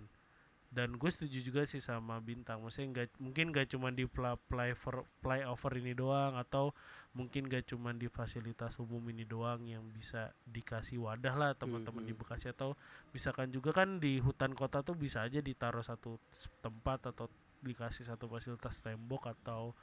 dan 0.70 0.94
gue 0.94 1.10
setuju 1.10 1.42
juga 1.42 1.62
sih 1.66 1.82
sama 1.82 2.22
bintang 2.22 2.62
maksudnya 2.62 2.88
nggak 2.94 3.18
mungkin 3.18 3.50
gak 3.50 3.74
cuma 3.74 3.90
di 3.90 4.06
pla- 4.06 4.38
play 4.38 4.70
for 4.72 5.02
flyover 5.18 5.74
ini 5.74 5.92
doang 5.92 6.38
atau 6.38 6.70
mungkin 7.10 7.50
gak 7.50 7.66
cuma 7.66 7.90
di 7.90 8.06
fasilitas 8.06 8.78
umum 8.78 9.02
ini 9.10 9.26
doang 9.26 9.66
yang 9.66 9.82
bisa 9.90 10.30
dikasih 10.46 11.02
wadah 11.02 11.34
lah 11.34 11.50
teman-teman 11.58 12.06
di 12.06 12.14
Mhm. 12.14 12.22
Bekasi 12.22 12.54
atau 12.54 12.78
misalkan 13.10 13.50
juga 13.50 13.74
kan 13.74 13.98
di 13.98 14.22
hutan 14.22 14.54
kota 14.54 14.78
tuh 14.80 14.94
bisa 14.94 15.26
aja 15.26 15.42
ditaruh 15.42 15.82
satu 15.82 16.22
tempat 16.60 17.10
atau 17.10 17.26
dikasih 17.60 18.06
satu 18.06 18.24
fasilitas 18.24 18.78
tembok 18.78 19.36
atau 19.36 19.74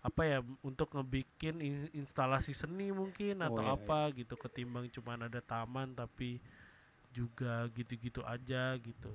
apa 0.00 0.24
ya 0.24 0.38
untuk 0.64 0.90
ngebikin 0.90 1.60
in- 1.60 1.92
instalasi 1.94 2.50
seni 2.50 2.90
mungkin 2.90 3.44
Oh, 3.44 3.52
atau 3.52 3.62
iya, 3.62 3.70
iya. 3.70 3.76
apa 3.76 4.00
gitu 4.16 4.34
ketimbang 4.34 4.88
cuman 4.88 5.28
ada 5.28 5.38
taman 5.38 5.92
tapi 5.92 6.40
juga 7.12 7.68
gitu-gitu 7.70 8.24
aja 8.24 8.74
gitu 8.80 9.12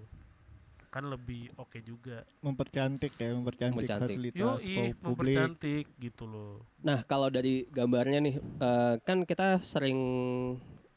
kan 0.96 1.04
lebih 1.12 1.52
oke 1.60 1.76
juga 1.84 2.24
mempercantik 2.40 3.20
ya 3.20 3.36
mempercantik, 3.36 3.76
Mempercantik. 3.84 4.16
fasilitas 4.16 4.64
publik 4.64 4.96
mempercantik 5.04 5.86
gitu 6.00 6.24
loh 6.24 6.64
Nah, 6.86 7.02
kalau 7.04 7.34
dari 7.34 7.66
gambarnya 7.68 8.22
nih, 8.22 8.36
eh, 8.40 8.96
kan 9.04 9.26
kita 9.26 9.60
sering 9.66 10.00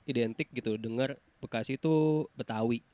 identik 0.05 0.53
gitu 0.53 0.77
dengar 0.77 1.17
Bekasi 1.41 1.81
itu 1.81 2.29
Betawi. 2.37 2.85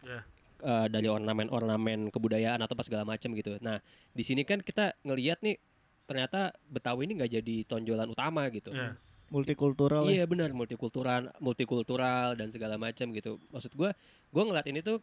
Ya. 0.00 0.24
Eh, 0.64 0.86
dari 0.88 1.06
ornamen-ornamen 1.12 2.08
kebudayaan 2.08 2.58
atau 2.64 2.72
apa 2.72 2.88
segala 2.88 3.04
macam 3.04 3.36
gitu. 3.36 3.60
Nah, 3.60 3.84
di 4.16 4.24
sini 4.24 4.48
kan 4.48 4.64
kita 4.64 4.96
ngelihat 5.04 5.44
nih 5.44 5.60
ternyata 6.08 6.56
Betawi 6.66 7.04
ini 7.06 7.20
nggak 7.20 7.32
jadi 7.36 7.56
tonjolan 7.68 8.08
utama 8.10 8.48
gitu. 8.50 8.72
ya 8.74 8.96
multikultural 9.30 10.10
ya. 10.10 10.20
Iya 10.20 10.24
benar 10.26 10.50
multikultural, 10.50 11.30
multikultural 11.38 12.34
dan 12.34 12.50
segala 12.50 12.74
macam 12.76 13.14
gitu. 13.14 13.38
Maksud 13.54 13.72
gua, 13.78 13.94
gua 14.34 14.42
ngeliat 14.42 14.66
ini 14.66 14.82
tuh 14.82 14.98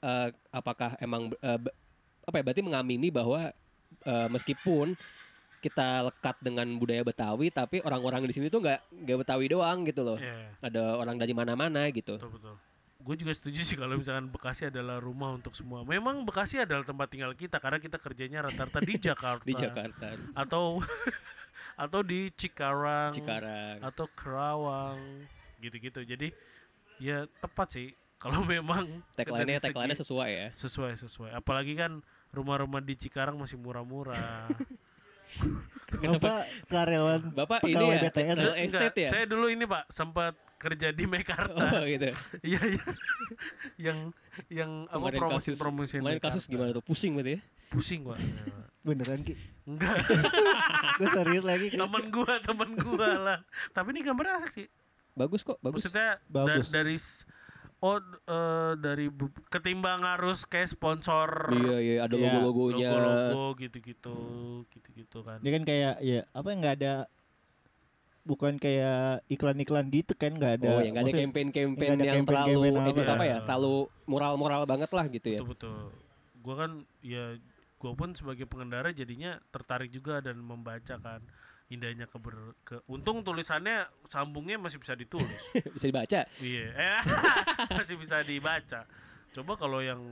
eh, 0.00 0.28
apakah 0.50 0.96
emang 0.98 1.30
be- 1.30 1.40
apa 2.20 2.34
ya? 2.34 2.42
Berarti 2.42 2.62
mengamini 2.62 3.08
bahwa 3.08 3.50
eh, 4.02 4.28
meskipun 4.28 4.94
kita 5.60 6.08
lekat 6.08 6.40
dengan 6.40 6.64
budaya 6.74 7.04
Betawi 7.04 7.52
tapi 7.52 7.78
orang-orang 7.80 8.24
di 8.24 8.32
sini 8.32 8.48
tuh 8.48 8.64
nggak 8.64 8.80
nggak 9.04 9.18
Betawi 9.20 9.46
doang 9.46 9.84
gitu 9.84 10.00
loh. 10.00 10.16
Iya, 10.16 10.56
Ada 10.60 10.96
orang 10.96 11.16
dari 11.16 11.32
mana-mana 11.32 11.84
gitu. 11.90 12.16
betul 12.16 12.32
betul. 12.32 12.56
Gue 13.00 13.16
juga 13.16 13.32
setuju 13.32 13.64
sih 13.64 13.76
kalau 13.76 13.96
misalkan 13.96 14.28
Bekasi 14.28 14.68
adalah 14.68 15.00
rumah 15.00 15.32
untuk 15.32 15.52
semua. 15.52 15.80
Memang 15.84 16.20
Bekasi 16.20 16.60
adalah 16.60 16.84
tempat 16.84 17.08
tinggal 17.08 17.32
kita 17.32 17.56
karena 17.56 17.76
kita 17.76 17.96
kerjanya 17.96 18.44
rata-rata 18.44 18.80
di 18.80 18.94
Jakarta. 19.08 19.44
Di 19.44 19.56
Jakarta, 19.56 20.06
Atau 20.32 20.84
atau 21.84 22.00
di 22.04 22.28
Cikarang, 22.30 23.12
Cikarang. 23.12 23.80
atau 23.80 24.04
Kerawang 24.12 25.00
gitu-gitu. 25.60 26.04
Jadi 26.04 26.28
ya 27.00 27.24
tepat 27.40 27.72
sih 27.72 27.88
kalau 28.20 28.44
memang 28.46 29.00
Tagline-nya 29.16 29.56
dari 29.56 29.58
segi- 29.58 29.66
tagline 29.66 29.96
sesuai 29.96 30.30
ya. 30.30 30.48
sesuai 30.54 30.92
sesuai. 30.98 31.30
Apalagi 31.32 31.72
kan 31.74 32.04
rumah-rumah 32.30 32.78
di 32.78 32.94
Cikarang 32.94 33.34
masih 33.34 33.56
murah-murah. 33.56 34.46
Bapak 35.90 36.42
karyawan 36.66 37.20
Bapak 37.32 37.62
ini 37.62 37.78
ya 37.78 37.98
BTN. 38.04 38.34
real 38.36 38.50
Enggak, 38.52 38.66
estate 38.66 38.96
ya? 39.00 39.08
Saya 39.08 39.24
dulu 39.26 39.46
ini 39.46 39.62
Pak 39.62 39.86
sempat 39.88 40.34
kerja 40.56 40.90
di 40.90 41.04
Mekarta. 41.04 41.54
Oh 41.56 41.82
gitu. 41.82 42.10
Iya 42.46 42.60
iya. 42.68 42.84
yang 43.80 43.98
yang 44.48 44.70
apa 44.86 45.06
Kemarin 45.08 45.20
promosi 45.20 45.48
kasus- 45.48 45.60
promosi 45.60 45.94
Kemarin 45.96 46.20
kasus 46.20 46.44
gimana 46.46 46.70
tuh? 46.72 46.82
Pusing 46.82 47.14
berarti 47.14 47.32
ya? 47.32 47.40
Pusing 47.68 48.00
Pak. 48.04 48.18
beneran 48.80 49.20
ki 49.20 49.36
Enggak, 49.62 49.92
gue 50.96 51.08
serius 51.12 51.44
lagi 51.44 51.66
Ki. 51.68 51.76
teman 51.76 52.08
gua, 52.08 52.40
teman 52.40 52.70
gua 52.74 53.08
lah. 53.14 53.38
Tapi 53.70 53.92
ini 53.92 54.00
gambar 54.02 54.40
asik 54.40 54.50
sih. 54.52 54.66
Bagus 55.12 55.44
kok, 55.44 55.60
bagus. 55.60 55.84
Maksudnya 55.84 56.18
da- 56.24 56.48
Bagus. 56.48 56.72
dari 56.72 56.96
s- 56.96 57.22
oh 57.80 57.96
eh, 58.26 58.72
dari 58.76 59.08
ketimbang 59.46 60.00
harus 60.00 60.44
kayak 60.44 60.68
sponsor 60.70 61.48
Iya 61.50 61.76
iya 61.78 61.94
ada 62.00 62.12
Iya, 62.12 62.28
logo-logonya. 62.38 62.88
logo-logo 62.90 63.44
gitu-gitu, 63.58 64.16
gitu-gitu 64.68 65.18
kan. 65.20 65.40
dia 65.40 65.50
kan 65.50 65.64
kayak 65.64 65.94
ya 66.00 66.20
apa 66.30 66.48
nggak 66.50 66.74
ada 66.76 66.94
bukan 68.20 68.56
kayak 68.56 69.24
iklan-iklan 69.26 69.88
gitu 69.88 70.12
kan 70.12 70.30
nggak 70.30 70.60
ada 70.60 70.68
Oh, 70.70 70.80
yang 70.80 70.92
nggak 70.92 71.08
ada 71.08 71.20
campaign-campaign 71.24 71.90
ada 71.90 72.04
yang 72.06 72.22
terlalu 72.22 72.60
ini 72.68 72.90
apa. 72.92 73.02
apa 73.10 73.24
ya? 73.24 73.30
Iya. 73.32 73.38
Terlalu 73.42 73.74
moral-moral 74.04 74.62
banget 74.64 74.90
lah 74.92 75.06
gitu 75.08 75.28
ya. 75.30 75.40
Betul 75.40 75.50
betul. 75.50 75.80
Gua 76.38 76.54
kan 76.58 76.70
ya 77.00 77.24
gua 77.76 77.92
pun 77.96 78.12
sebagai 78.12 78.44
pengendara 78.44 78.92
jadinya 78.92 79.40
tertarik 79.48 79.88
juga 79.88 80.20
dan 80.20 80.36
membaca 80.36 80.94
kan 80.96 81.20
indahnya 81.70 82.10
keber 82.10 82.58
ke 82.66 82.82
untung 82.90 83.22
tulisannya 83.22 83.86
sambungnya 84.10 84.58
masih 84.58 84.82
bisa 84.82 84.98
ditulis. 84.98 85.42
Bisa 85.74 85.86
dibaca. 85.86 86.20
Iya, 86.42 86.66
eh, 86.74 87.00
masih 87.78 87.94
bisa 87.94 88.26
dibaca. 88.26 88.82
Coba 89.30 89.54
kalau 89.54 89.78
yang 89.78 90.02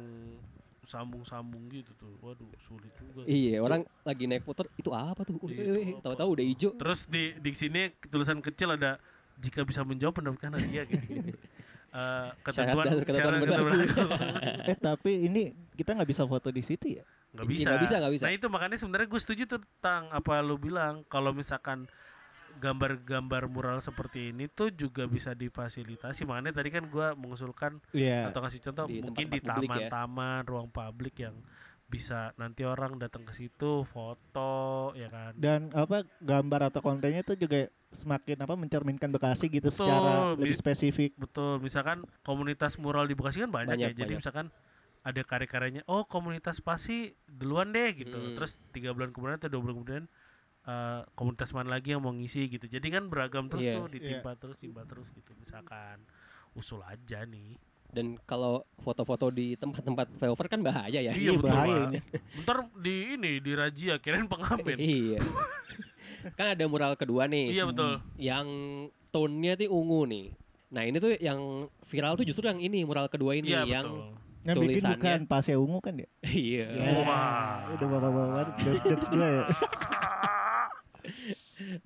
sambung-sambung 0.86 1.68
gitu 1.68 1.90
tuh, 1.98 2.14
waduh 2.22 2.46
sulit 2.62 2.94
juga. 2.96 3.26
tuh. 3.26 3.28
Iya, 3.28 3.60
orang 3.60 3.82
lagi 4.06 4.24
naik 4.30 4.46
motor 4.46 4.70
itu 4.78 4.88
apa 4.94 5.26
tuh? 5.26 5.36
Iya? 5.50 5.98
Tahu-tahu 6.00 6.28
udah 6.38 6.44
hijau. 6.46 6.70
Terus 6.78 7.10
di 7.10 7.34
di 7.42 7.50
sini 7.52 7.90
tulisan 8.06 8.38
kecil 8.38 8.78
ada 8.78 9.02
jika 9.42 9.66
bisa 9.66 9.82
menjawab 9.82 10.22
mendapatkan 10.22 10.62
hadiah 10.62 10.86
gitu. 10.86 11.04
gitu. 11.10 11.34
Eh, 11.88 12.30
ketentuan 12.44 12.84
ketentuan 13.00 13.16
syarat 13.16 13.40
berlaku. 13.40 13.64
ketentuan 13.80 14.68
eh 14.68 14.76
tapi 14.76 15.12
ini 15.24 15.42
kita 15.72 15.96
nggak 15.96 16.08
bisa 16.12 16.28
foto 16.28 16.52
di 16.52 16.60
situ 16.60 17.00
ya 17.00 17.04
nggak 17.38 17.48
bisa. 17.48 17.68
nggak 17.70 17.82
bisa, 17.86 17.94
nggak 17.96 18.12
bisa. 18.12 18.24
Nah 18.26 18.34
itu 18.34 18.46
makanya 18.50 18.76
sebenarnya 18.76 19.08
gue 19.08 19.20
setuju 19.22 19.42
tuh 19.46 19.60
tentang 19.62 20.10
apa 20.10 20.42
lu 20.42 20.58
bilang 20.58 21.06
kalau 21.06 21.30
misalkan 21.30 21.86
gambar-gambar 22.58 23.46
mural 23.46 23.78
seperti 23.78 24.34
ini 24.34 24.50
tuh 24.50 24.74
juga 24.74 25.06
bisa 25.06 25.30
difasilitasi. 25.32 26.26
Makanya 26.26 26.58
tadi 26.58 26.74
kan 26.74 26.90
gua 26.90 27.14
mengusulkan 27.14 27.78
Iya 27.94 28.28
atau 28.28 28.42
kasih 28.42 28.60
contoh 28.66 28.90
Di 28.90 28.98
mungkin 28.98 29.26
di 29.30 29.38
tempat-tempat 29.38 29.54
publik 29.54 29.70
ya. 29.70 29.88
taman-taman, 29.88 30.40
ruang 30.42 30.68
publik 30.68 31.14
yang 31.22 31.36
bisa 31.88 32.36
nanti 32.36 32.68
orang 32.68 33.00
datang 33.00 33.24
ke 33.24 33.32
situ 33.32 33.80
foto 33.80 34.92
ya 34.92 35.08
kan. 35.08 35.32
dan 35.40 35.72
apa 35.72 36.04
gambar 36.20 36.68
atau 36.68 36.84
kontennya 36.84 37.24
tuh 37.24 37.32
juga 37.32 37.64
semakin 37.96 38.44
apa 38.44 38.52
mencerminkan 38.60 39.08
Bekasi 39.08 39.48
gitu 39.48 39.72
Betul, 39.72 39.88
secara 39.88 40.36
lebih 40.36 40.52
spesifik 40.52 41.16
Betul, 41.16 41.64
misalkan 41.64 42.04
komunitas 42.20 42.76
mural 42.76 43.08
di 43.08 43.16
Bekasi 43.16 43.40
kan 43.40 43.48
banyak, 43.48 43.80
Banyak, 43.80 43.88
ya. 43.88 43.96
Jadi 43.96 44.04
banyak. 44.04 44.20
misalkan 44.20 44.46
ada 45.08 45.22
karya-karyanya, 45.22 45.88
oh 45.88 46.04
komunitas 46.04 46.60
pasti 46.60 47.16
duluan 47.24 47.72
deh 47.72 47.96
gitu. 47.96 48.12
Hmm. 48.14 48.36
Terus 48.36 48.60
tiga 48.70 48.92
bulan 48.92 49.08
kemudian 49.08 49.36
atau 49.36 49.48
dua 49.48 49.60
bulan 49.62 49.76
kemudian 49.78 50.04
eh, 50.62 51.00
komunitas 51.12 51.50
mana 51.50 51.72
lagi 51.72 51.96
yang 51.96 52.04
mau 52.04 52.12
ngisi 52.12 52.44
gitu. 52.46 52.68
Jadi 52.68 52.86
kan 52.88 53.08
beragam 53.08 53.48
terus 53.48 53.64
Iya. 53.64 53.74
tuh, 53.74 53.86
ditimpa 53.88 54.36
terus, 54.36 54.56
timpa 54.56 54.84
terus 54.84 55.08
gitu. 55.10 55.32
Misalkan 55.34 56.04
usul 56.52 56.84
aja 56.84 57.24
nih. 57.24 57.56
Dan 57.88 58.20
kalau 58.22 58.68
foto-foto 58.76 59.32
di 59.32 59.56
tempat-tempat 59.56 60.12
flyover 60.14 60.44
kan 60.46 60.60
bahaya 60.60 61.00
ya. 61.00 61.08
Iya, 61.08 61.32
Ini 61.32 61.32
betul, 61.34 61.48
bahaya 61.48 61.72
Pak. 61.72 61.88
ini 61.88 61.98
Ntar 62.44 62.58
di 62.76 62.94
ini 63.16 63.32
di 63.40 63.52
razia 63.56 63.96
kirain 63.96 64.28
pengamen. 64.28 64.76
iya. 64.76 65.20
kan 66.36 66.52
ada 66.52 66.64
mural 66.66 66.92
kedua 66.94 67.24
nih. 67.24 67.48
iya 67.48 67.64
betul. 67.64 67.96
Yang 68.20 68.46
tone-nya 69.08 69.56
tuh 69.56 69.72
ungu 69.72 70.04
nih. 70.04 70.26
Nah, 70.68 70.84
ini 70.84 71.00
tuh 71.00 71.16
yang 71.16 71.40
viral 71.88 72.12
tuh 72.12 72.28
justru 72.28 72.44
yang 72.44 72.60
ini 72.60 72.84
mural 72.84 73.08
kedua 73.08 73.32
ini 73.32 73.48
Iya 73.48 73.64
yang 73.64 73.88
betul. 73.88 74.27
Yang 74.46 74.56
bikin 74.62 74.82
bukan 74.94 75.20
pasnya 75.26 75.56
ungu 75.58 75.78
kan 75.82 75.94
ya 75.98 76.08
iya. 76.30 76.66
Ya, 76.70 76.90
Wah. 77.02 77.66
udah 77.74 77.86
bapak-bapak 77.86 78.46
jokes 78.84 79.08
gue 79.10 79.26
ya 79.26 79.44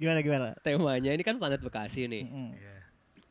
gimana 0.00 0.18
gimana 0.20 0.46
Temanya 0.60 1.10
ini 1.14 1.22
kan 1.24 1.38
planet 1.40 1.62
Bekasi 1.64 2.06
nih. 2.06 2.24
Mm-mm. 2.28 2.50
Iya. 2.54 2.76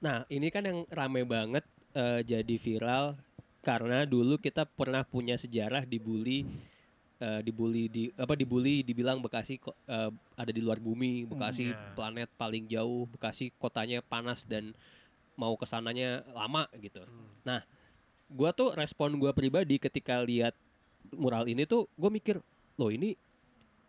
Nah, 0.02 0.18
ini 0.28 0.48
kan 0.50 0.66
yang 0.66 0.80
rame 0.90 1.22
banget 1.28 1.64
eh, 1.94 2.22
jadi 2.26 2.56
viral 2.58 3.14
karena 3.62 4.10
dulu 4.10 4.42
kita 4.42 4.66
pernah 4.66 5.06
punya 5.06 5.38
sejarah 5.38 5.86
dibully 5.86 6.42
eh, 7.22 7.42
dibully 7.46 7.86
di 7.86 8.04
apa 8.18 8.34
dibully 8.34 8.82
dibilang 8.82 9.22
Bekasi 9.22 9.62
eh, 9.62 10.10
ada 10.34 10.52
di 10.52 10.62
luar 10.64 10.82
bumi, 10.82 11.30
Bekasi 11.30 11.70
Iya. 11.70 11.94
planet 11.94 12.30
paling 12.34 12.66
jauh, 12.66 13.06
Bekasi 13.14 13.54
kotanya 13.62 14.02
panas 14.02 14.42
dan 14.48 14.74
mau 15.38 15.54
ke 15.54 15.70
sananya 15.70 16.26
lama 16.34 16.66
gitu. 16.82 17.06
Hmm. 17.06 17.30
Nah, 17.46 17.62
gua 18.32 18.50
tuh 18.52 18.72
respon 18.72 19.16
gua 19.16 19.32
pribadi 19.32 19.76
ketika 19.76 20.20
lihat 20.20 20.56
mural 21.12 21.44
ini 21.46 21.66
tuh 21.66 21.90
gue 21.94 22.08
mikir, 22.08 22.40
loh 22.78 22.88
ini 22.88 23.18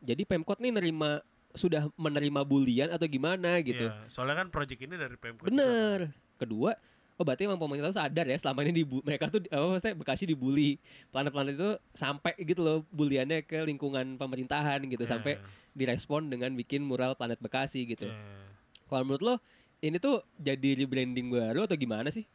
jadi 0.01 0.27
Pemkot 0.27 0.59
nih 0.59 0.75
nerima 0.75 1.23
sudah 1.53 1.87
menerima 1.95 2.43
bulian 2.43 2.89
atau 2.89 3.05
gimana 3.05 3.61
gitu. 3.61 3.87
Iya, 3.87 4.09
Soalnya 4.09 4.43
kan 4.43 4.49
project 4.49 4.81
ini 4.81 4.97
dari 4.97 5.15
Pemkot. 5.15 5.47
juga 5.47 5.53
kan. 5.53 5.55
Bener. 5.55 5.99
Kedua, 6.35 6.71
oh 7.15 7.23
berarti 7.23 7.47
emang 7.47 7.61
pemerintah 7.61 7.95
sadar 7.95 8.27
ya 8.27 8.35
selama 8.35 8.65
ini 8.65 8.83
dibu- 8.83 9.05
mereka 9.05 9.29
tuh 9.29 9.45
apa 9.47 9.67
maksudnya 9.71 9.95
Bekasi 9.95 10.25
dibully. 10.27 10.81
Planet-planet 11.13 11.55
itu 11.55 11.71
sampai 11.93 12.33
gitu 12.41 12.61
loh 12.65 12.79
buliannya 12.91 13.45
ke 13.45 13.63
lingkungan 13.63 14.17
pemerintahan 14.19 14.83
gitu 14.89 15.05
Iya, 15.05 15.13
sampai 15.13 15.39
direspon 15.71 16.27
dengan 16.27 16.51
bikin 16.53 16.83
mural 16.83 17.15
planet 17.15 17.39
Bekasi 17.39 17.87
gitu. 17.87 18.09
iya. 18.09 18.49
Kalau 18.89 19.05
menurut 19.07 19.23
lo 19.23 19.35
ini 19.79 20.01
tuh 20.01 20.25
jadi 20.35 20.75
rebranding 20.75 21.31
baru 21.31 21.69
atau 21.69 21.77
gimana 21.77 22.09
sih? 22.09 22.27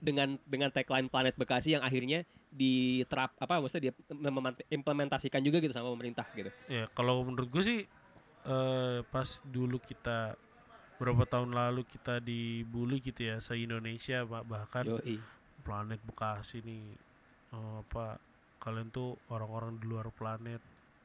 Dengan 0.00 0.36
dengan 0.44 0.68
tagline 0.68 1.08
planet 1.08 1.34
Bekasi 1.38 1.78
yang 1.78 1.84
akhirnya 1.84 2.26
diterap 2.54 3.34
apa 3.42 3.58
maksudnya 3.58 3.90
dia 3.90 3.94
implementasikan 4.70 5.42
juga 5.42 5.58
gitu 5.58 5.74
sama 5.74 5.90
pemerintah 5.90 6.26
gitu. 6.38 6.50
Ya 6.70 6.86
kalau 6.94 7.26
menurut 7.26 7.50
gue 7.50 7.64
sih 7.66 7.80
eh 8.44 8.98
pas 9.08 9.28
dulu 9.42 9.80
kita 9.80 10.36
berapa 11.00 11.26
tahun 11.26 11.50
lalu 11.56 11.82
kita 11.82 12.22
dibully 12.22 13.02
gitu 13.02 13.26
ya 13.26 13.42
se 13.42 13.58
Indonesia 13.58 14.22
bah- 14.22 14.46
bahkan 14.46 14.86
Yoi. 14.86 15.18
planet 15.66 15.98
Bekasi 16.06 16.62
nih 16.62 16.84
eh, 17.50 17.76
apa 17.82 18.20
kalian 18.62 18.88
tuh 18.94 19.18
orang-orang 19.28 19.76
di 19.76 19.84
luar 19.90 20.08
planet 20.14 20.62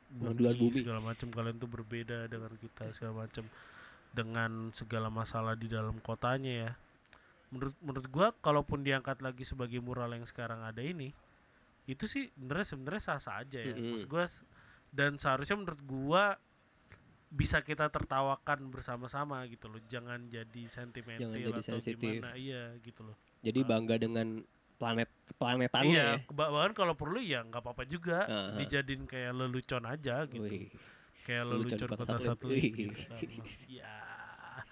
di 0.09 0.25
luar 0.25 0.57
bumi. 0.57 0.77
segala 0.77 0.99
macam 1.01 1.27
kalian 1.29 1.57
tuh 1.57 1.69
berbeda 1.69 2.25
dengan 2.29 2.53
kita 2.57 2.89
segala 2.93 3.25
macam 3.25 3.45
dengan 4.09 4.73
segala 4.73 5.07
masalah 5.13 5.53
di 5.53 5.69
dalam 5.69 5.97
kotanya 6.01 6.53
ya 6.69 6.71
menurut 7.49 7.75
menurut 7.81 8.07
gua 8.07 8.27
kalaupun 8.35 8.81
diangkat 8.81 9.19
lagi 9.19 9.41
sebagai 9.41 9.81
mural 9.81 10.09
yang 10.11 10.23
sekarang 10.23 10.61
ada 10.61 10.79
ini 10.79 11.09
itu 11.85 12.05
sih 12.05 12.29
sebenarnya 12.31 12.67
sebenarnya 12.67 13.01
sah 13.01 13.17
sah 13.17 13.35
aja 13.41 13.59
ya 13.59 13.73
Mm-mm. 13.73 13.97
maksud 13.97 14.07
gua 14.07 14.25
dan 14.89 15.17
seharusnya 15.17 15.57
menurut 15.57 15.81
gua 15.81 16.23
bisa 17.29 17.61
kita 17.61 17.89
tertawakan 17.89 18.73
bersama-sama 18.73 19.45
gitu 19.45 19.69
loh 19.69 19.77
jangan 19.85 20.25
jadi 20.27 20.65
sentimental 20.65 21.29
Jangan 21.29 21.37
jadi 21.39 21.51
atau 21.53 21.61
sensitif. 21.63 22.01
gimana 22.01 22.33
iya 22.33 22.73
gitu 22.81 23.05
loh 23.05 23.13
Jadi 23.39 23.59
bangga 23.61 23.95
dengan 23.95 24.41
planet 24.75 25.09
planetannya 25.37 25.93
iya 25.93 26.09
ya. 26.17 26.33
bahkan 26.33 26.73
kalau 26.73 26.97
perlu 26.97 27.21
ya 27.21 27.45
nggak 27.45 27.61
apa-apa 27.61 27.83
juga 27.85 28.25
Aha. 28.25 28.57
dijadiin 28.57 29.05
kayak 29.05 29.35
lelucon 29.35 29.85
aja 29.85 30.25
gitu 30.25 30.41
Wih. 30.41 30.73
kayak 31.21 31.43
Lelucon 31.45 31.77
lelucon 31.77 31.89
kota 31.89 31.97
kota 32.01 32.15
satelit. 32.17 32.25
satelit 32.25 32.61
Wih. 32.65 32.71
gitu 32.73 32.93
kan. 32.97 33.19
ya 33.77 33.93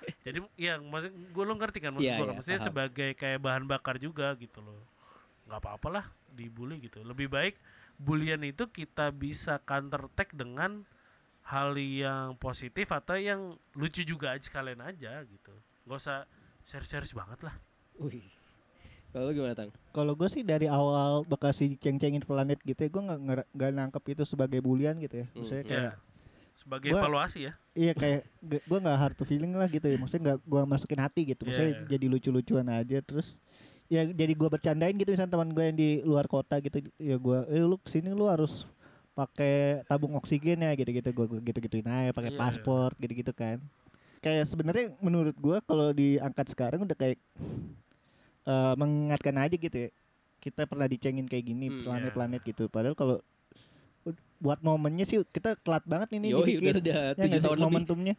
jadi 0.25 0.39
ya 0.56 0.74
maksud 0.77 1.12
gue 1.12 1.44
lo 1.44 1.54
ngerti 1.54 1.80
kan 1.80 1.92
maksud 1.92 2.06
Iya, 2.06 2.16
gue 2.16 2.22
iya, 2.22 2.27
kan 2.27 2.36
maksudnya 2.36 2.60
paham. 2.60 2.70
sebagai 2.70 3.10
kayak 3.13 3.39
bahan 3.39 3.63
bakar 3.66 3.96
juga 3.98 4.34
gitu 4.36 4.60
loh 4.60 4.82
nggak 5.46 5.60
apa-apa 5.60 5.88
lah 5.89 6.06
dibully 6.30 6.77
gitu 6.80 7.01
lebih 7.01 7.27
baik 7.27 7.56
bulian 7.96 8.44
itu 8.44 8.68
kita 8.68 9.10
bisa 9.10 9.58
counter 9.60 10.06
attack 10.06 10.32
dengan 10.32 10.86
hal 11.44 11.72
yang 11.74 12.36
positif 12.36 12.92
atau 12.92 13.16
yang 13.16 13.56
lucu 13.72 14.04
juga 14.04 14.36
aja 14.36 14.44
sekalian 14.44 14.84
aja 14.84 15.24
gitu 15.24 15.54
nggak 15.84 15.98
usah 15.98 16.27
serius-serius 16.62 17.12
banget 17.12 17.39
lah 17.42 17.56
Wih. 17.98 18.27
Kalau 19.08 19.32
gimana 19.32 19.56
tang? 19.56 19.72
Kalau 19.89 20.13
gue 20.13 20.27
sih 20.27 20.44
dari 20.44 20.68
awal 20.68 21.24
Bekasi 21.24 21.80
ceng-cengin 21.80 22.22
planet 22.22 22.60
gitu 22.62 22.77
ya, 22.77 22.89
gue 22.92 23.01
nggak 23.01 23.20
nggak- 23.56 23.74
nangkep 23.74 24.04
itu 24.13 24.24
sebagai 24.27 24.60
bulian 24.60 25.00
gitu 25.00 25.24
ya. 25.24 25.25
Hmm. 25.25 25.36
Maksudnya 25.42 25.63
ya 25.63 25.66
kayak 25.66 25.94
sebagai 26.58 26.90
Gua- 26.90 27.00
evaluasi 27.00 27.46
ya 27.46 27.54
iya 27.72 27.94
kayak 27.94 28.26
gue 28.42 28.80
nggak 28.82 28.98
hard 28.98 29.14
to 29.14 29.24
feeling 29.24 29.54
lah 29.54 29.70
gitu 29.70 29.86
ya. 29.86 29.96
Maksudnya 29.96 30.22
nggak 30.28 30.40
gue 30.42 30.62
masukin 30.66 30.98
hati 30.98 31.22
gitu. 31.24 31.46
Maksudnya 31.46 31.72
Iya. 31.72 31.86
jadi 31.88 32.06
lucu-lucuan 32.08 32.68
aja 32.68 32.98
terus 33.00 33.38
ya 33.88 34.04
jadi 34.04 34.34
gue 34.34 34.50
bercandain 34.50 34.92
gitu 34.94 35.08
misalnya 35.08 35.32
teman 35.32 35.50
gue 35.50 35.64
yang 35.64 35.78
di 35.78 35.90
luar 36.02 36.26
kota 36.26 36.58
gitu 36.58 36.82
ya 36.98 37.16
gue 37.16 37.38
eh 37.48 37.62
lu 37.62 37.78
ke 37.78 37.88
sini 37.88 38.10
lu 38.10 38.26
harus 38.26 38.66
pakai 39.14 39.86
tabung 39.86 40.14
oksigen 40.14 40.60
ya 40.60 40.74
gitu-gitu 40.74 41.08
gue 41.08 41.26
gitu 41.42 41.58
gituin 41.62 41.88
aja 41.88 42.12
pakai 42.12 42.28
Iya, 42.28 42.36
iya. 42.36 42.42
paspor 42.44 42.90
gitu-gitu 42.98 43.32
kan 43.32 43.62
kayak 44.20 44.44
sebenarnya 44.44 44.92
menurut 45.00 45.34
gue 45.34 45.58
kalau 45.64 45.90
diangkat 45.92 46.46
sekarang 46.48 46.84
udah 46.84 46.94
kayak 46.94 47.16
eh, 48.44 48.74
mengingatkan 48.76 49.36
aja 49.38 49.56
gitu 49.56 49.78
ya 49.78 49.90
kita 50.38 50.64
pernah 50.64 50.86
dicengin 50.86 51.26
kayak 51.26 51.46
gini 51.46 51.68
Hmm, 51.68 51.84
planet-planet 51.84 52.42
gitu 52.44 52.68
padahal 52.68 52.94
kalau 52.94 53.24
buat 54.38 54.60
momennya 54.60 55.03
sih 55.03 55.17
kita 55.25 55.58
telat 55.58 55.84
banget 55.84 56.13
ini 56.13 56.29
Yoi, 56.29 56.56
dibikin. 56.56 56.70
udah 56.70 56.79
udah 56.79 56.98
Ya 56.98 57.13
tujuh 57.13 57.27
nggak 57.27 57.36
sih? 57.36 57.46
tahun 57.46 57.56
lebih. 57.56 57.67
momentumnya 57.67 58.15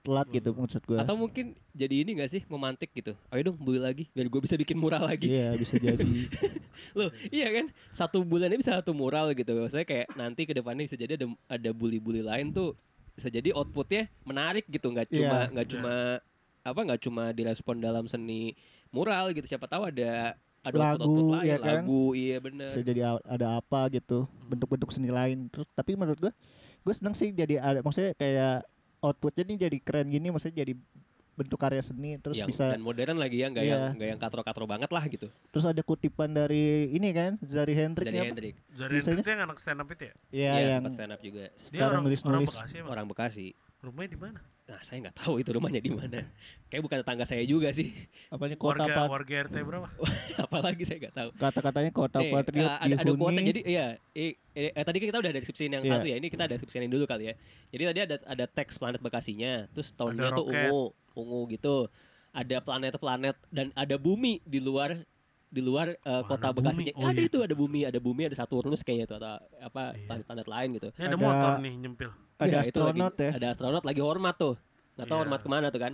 telat 0.00 0.26
gitu 0.28 0.48
Hmm. 0.50 0.60
maksud 0.60 0.82
gue 0.82 0.98
Atau 0.98 1.14
mungkin 1.14 1.46
jadi 1.72 1.94
ini 1.98 2.10
gak 2.14 2.28
sih 2.28 2.42
memantik 2.44 2.92
gitu. 2.92 3.16
Ayo 3.28 3.40
dong 3.42 3.56
beli 3.56 3.78
lagi 3.78 4.04
biar 4.10 4.26
gue 4.26 4.36
bisa 4.38 4.52
bikin 4.54 4.76
mural 4.76 5.00
lagi. 5.02 5.26
iya 5.26 5.52
bisa 5.54 5.80
jadi 5.80 6.04
Loh, 6.92 7.08
iya 7.28 7.48
kan? 7.50 7.72
Satu 7.90 8.20
bulannya 8.20 8.54
bisa 8.54 8.76
satu 8.76 8.92
mural 8.92 9.32
gitu. 9.32 9.48
Maksudnya 9.54 9.82
kayak 9.82 10.12
nanti 10.12 10.44
ke 10.44 10.52
depannya 10.52 10.84
bisa 10.84 10.94
jadi 10.94 11.16
ada 11.16 11.26
ada 11.48 11.70
bully-bully 11.70 12.20
lain 12.20 12.50
tuh 12.50 12.76
bisa 13.12 13.28
jadi 13.28 13.52
outputnya 13.52 14.10
menarik 14.22 14.66
gitu, 14.66 14.88
nggak 14.88 15.08
cuma 15.08 15.24
Iya. 15.40 15.52
nggak 15.52 15.68
cuma 15.70 15.94
apa 16.62 16.80
nggak 16.82 17.00
cuma 17.00 17.24
direspon 17.30 17.76
dalam 17.78 18.04
seni 18.04 18.52
mural 18.90 19.32
gitu. 19.32 19.46
Siapa 19.46 19.64
tahu 19.64 19.88
ada 19.88 20.36
ada 20.64 20.74
Lagu, 20.74 21.04
output-output 21.04 21.24
lain, 21.36 21.44
ya 21.44 21.56
kan? 21.60 21.82
lagu, 21.84 22.02
iya 22.16 22.36
bener. 22.40 22.68
bisa 22.72 22.80
jadi 22.80 23.00
ada 23.20 23.46
apa 23.60 23.80
gitu 23.92 24.24
bentuk-bentuk 24.42 24.88
seni 24.88 25.12
lain 25.12 25.52
terus 25.52 25.68
tapi 25.70 25.92
menurut 25.92 26.18
gue 26.18 26.32
gue 26.80 26.94
seneng 26.96 27.12
sih 27.12 27.30
jadi 27.30 27.60
ada 27.60 27.80
maksudnya 27.80 28.16
kayak 28.16 28.64
outputnya 28.98 29.44
nih 29.44 29.68
jadi 29.68 29.76
keren 29.78 30.08
gini 30.08 30.28
maksudnya 30.28 30.64
jadi 30.64 30.72
bentuk 31.34 31.58
karya 31.58 31.82
seni 31.82 32.14
terus 32.16 32.38
yang, 32.38 32.46
bisa 32.46 32.70
dan 32.70 32.78
modern 32.78 33.18
lagi 33.18 33.42
ya, 33.42 33.50
nggak 33.50 33.64
Iya. 33.66 33.74
yang 33.74 33.82
nggak 33.98 34.08
yang 34.14 34.20
katro-katro 34.22 34.64
banget 34.64 34.86
lah 34.88 35.02
gitu. 35.10 35.26
terus 35.50 35.66
ada 35.66 35.82
kutipan 35.82 36.30
dari 36.30 36.94
ini 36.94 37.10
kan 37.10 37.34
Zari 37.42 37.74
Hendrik 37.74 38.06
apa? 38.06 38.22
Hendrik, 38.22 38.54
Zari 38.70 39.02
Hendrik 39.02 39.18
itu 39.26 39.30
yang 39.34 39.42
anak 39.42 39.58
stand 39.58 39.82
up 39.82 39.88
itu 39.90 40.04
ya 40.06 40.14
Iya 40.30 40.46
ya, 40.46 40.54
yang 40.62 40.72
sempat 40.78 40.94
stand 40.94 41.10
up 41.10 41.20
juga. 41.20 41.44
dia 41.50 41.58
sekarang 41.58 41.90
orang, 41.90 42.02
nulis 42.06 42.20
orang 42.22 42.34
nulis 42.38 42.50
Bekasi 42.54 42.74
emang 42.78 42.92
Orang 42.94 43.06
Bekasi. 43.10 43.46
Rumahnya 43.84 44.10
di 44.10 44.20
mana 44.20 44.40
Nah, 44.64 44.80
saya 44.80 44.96
nggak 44.98 45.20
tahu 45.20 45.44
itu 45.44 45.52
rumahnya 45.52 45.76
di 45.76 45.92
mana. 45.92 46.24
Kayak 46.72 46.82
bukan 46.82 46.98
tetangga 47.04 47.28
saya 47.28 47.44
juga 47.44 47.68
sih. 47.68 47.92
apanya 48.32 48.56
kota 48.56 48.80
warga 48.80 48.96
pat 48.96 49.08
warga 49.12 49.34
RT 49.44 49.56
berapa 49.60 49.88
Apalagi 50.40 50.82
saya 50.82 50.98
nggak 50.98 51.14
tahu. 51.14 51.28
kata-katanya 51.36 51.90
kota 51.92 52.18
Nih, 52.18 52.32
patriot 52.32 52.64
eh, 52.64 52.72
ada, 52.74 52.94
ada 52.94 53.04
dihuni. 53.04 53.20
kuota 53.20 53.40
jadi 53.44 53.60
iya 53.62 53.86
eh, 54.10 54.32
eh, 54.50 54.72
eh, 54.72 54.80
tadi 54.82 54.96
kan 54.98 55.06
kita 55.06 55.18
udah 55.20 55.30
ada 55.30 55.36
deskripsiin 55.36 55.68
yang 55.70 55.84
Iya. 55.84 55.92
satu 55.92 56.06
ya 56.06 56.16
ini 56.16 56.26
kita 56.26 56.42
ada 56.42 56.56
deskripsiin 56.56 56.88
dulu 56.88 57.04
kali 57.04 57.24
ya 57.28 57.34
jadi 57.68 57.82
tadi 57.86 58.00
ada 58.02 58.16
ada 58.24 58.44
teks 58.46 58.74
planet 58.74 59.00
Bekasinya 59.00 59.68
terus 59.68 59.92
tahunnya 59.92 60.22
Ada 60.24 60.32
tuh 60.34 60.44
ungu 60.46 60.80
ungu 61.14 61.40
gitu 61.50 61.76
ada 62.32 62.56
planet-planet 62.58 63.36
dan 63.48 63.66
ada 63.70 63.94
bumi 63.94 64.40
di 64.42 64.58
luar 64.58 64.96
di 65.46 65.60
luar 65.60 65.92
eh, 65.92 66.22
kota 66.24 66.40
Mana 66.40 66.50
bumi? 66.50 66.64
Bekasinya 66.64 66.92
Oh, 66.96 67.04
ada 67.04 67.14
iya 67.14 67.28
itu 67.28 67.38
ada 67.38 67.52
bumi 67.54 67.80
ada 67.84 68.00
bumi 68.00 68.22
ada 68.24 68.34
Saturnus 68.34 68.80
kayaknya 68.80 69.06
tuh 69.06 69.16
atau 69.18 69.36
apa 69.60 69.92
Iya. 69.92 70.08
planet-planet 70.08 70.46
lain 70.48 70.68
gitu 70.72 70.88
ini 70.90 71.04
ada, 71.04 71.08
Ada- 71.10 71.20
motor 71.20 71.52
nih 71.60 71.74
nyempil 71.78 72.10
ada 72.36 72.50
Iya, 72.60 72.60
itu 72.66 72.78
lagi- 72.78 73.00
astronot 73.00 73.14
ya 73.16 73.30
ada 73.32 73.46
astronot 73.48 73.84
lagi 73.84 74.00
hormat 74.00 74.34
tuh 74.34 74.54
nggak 74.94 75.06
tahu 75.06 75.14
Iya. 75.14 75.22
hormat 75.22 75.40
ke 75.40 75.48
mana 75.48 75.66
tuh 75.68 75.80
kan 75.80 75.92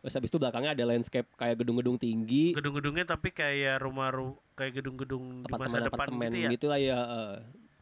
terus 0.00 0.12
habis 0.12 0.28
itu 0.28 0.36
belakangnya 0.36 0.72
ada 0.72 0.84
landscape 0.84 1.28
kayak 1.34 1.56
gedung-gedung 1.58 1.96
tinggi 1.96 2.52
gedung-gedungnya 2.52 3.04
tapi 3.06 3.30
kayak 3.30 3.80
rumah 3.80 4.08
ru 4.08 4.36
kayak 4.52 4.78
gedung-gedung 4.78 5.42
di 5.42 5.50
masa 5.50 5.80
depan 5.80 5.96
apartemen-apartemen 6.06 6.28
gitu 6.28 6.38
ya 6.38 6.50
gitu 6.50 6.66
lah 6.68 6.78
ya 6.78 6.98
eh, 7.00 7.34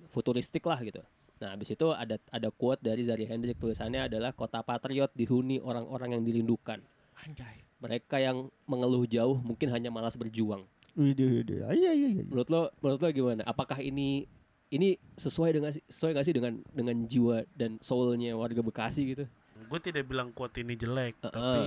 futuristik 0.08 0.62
lah 0.62 0.78
gitu. 0.78 1.00
Nah, 1.40 1.58
habis 1.58 1.68
itu 1.68 1.90
ada 1.90 2.20
ada 2.28 2.48
quote 2.48 2.78
dari 2.78 3.02
Zari 3.02 3.24
Hendrik 3.24 3.58
tulisannya 3.58 4.06
adalah 4.06 4.30
kota 4.30 4.62
patriot 4.62 5.10
dihuni 5.10 5.58
orang-orang 5.58 6.14
yang 6.14 6.22
dirindukan. 6.22 6.78
anjay 7.18 7.66
Mereka 7.80 8.20
yang 8.20 8.46
mengeluh 8.62 9.02
jauh 9.04 9.42
mungkin 9.42 9.66
hanya 9.68 9.90
malas 9.90 10.14
berjuang. 10.14 10.62
Widih, 10.94 11.42
widih. 11.42 11.66
Ah, 11.66 11.74
iya 11.74 11.90
iya 11.90 12.08
iya 12.12 12.22
Menurut 12.22 12.46
lo 12.46 12.60
menurut 12.78 13.00
lo 13.00 13.08
gimana? 13.10 13.42
Apakah 13.42 13.80
ini 13.80 14.30
ini 14.72 14.88
sesuai 15.14 15.50
dengan 15.52 15.70
sesuai 15.86 16.10
gak 16.12 16.24
sih 16.24 16.32
dengan 16.32 16.52
dengan 16.66 16.96
jiwa 17.04 17.44
dan 17.52 17.76
soulnya 17.78 18.32
warga 18.32 18.60
Bekasi 18.60 19.04
gitu? 19.06 19.24
gue 19.62 19.80
tidak 19.80 20.04
bilang 20.04 20.32
quote 20.32 20.58
ini 20.58 20.74
jelek 20.74 21.16
Heeh. 21.18 21.30
tapi 21.30 21.62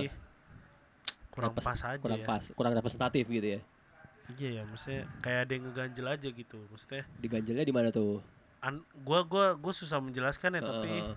kurang 1.30 1.52
Repres- 1.52 1.64
pas 1.64 1.80
aja 1.86 1.98
kurang 1.98 2.20
ya 2.20 2.26
pas, 2.26 2.42
kurang 2.50 2.72
representatif 2.72 3.24
gitu 3.26 3.48
ya. 3.48 3.60
iya 4.34 4.48
ya 4.58 4.62
maksudnya 4.64 5.02
kayak 5.20 5.38
ada 5.40 5.52
yang 5.52 5.64
ngeganjel 5.64 6.06
aja 6.08 6.28
gitu 6.28 6.58
maksudnya 6.66 7.02
Diganjelnya 7.16 7.62
di 7.62 7.74
mana 7.74 7.88
tuh? 7.90 8.18
an 8.58 8.82
gua 9.00 9.22
gua 9.22 9.54
gua 9.54 9.70
susah 9.70 9.98
menjelaskan 9.98 10.58
ya 10.58 10.62
tapi 10.62 10.90
Heeh. 10.92 11.16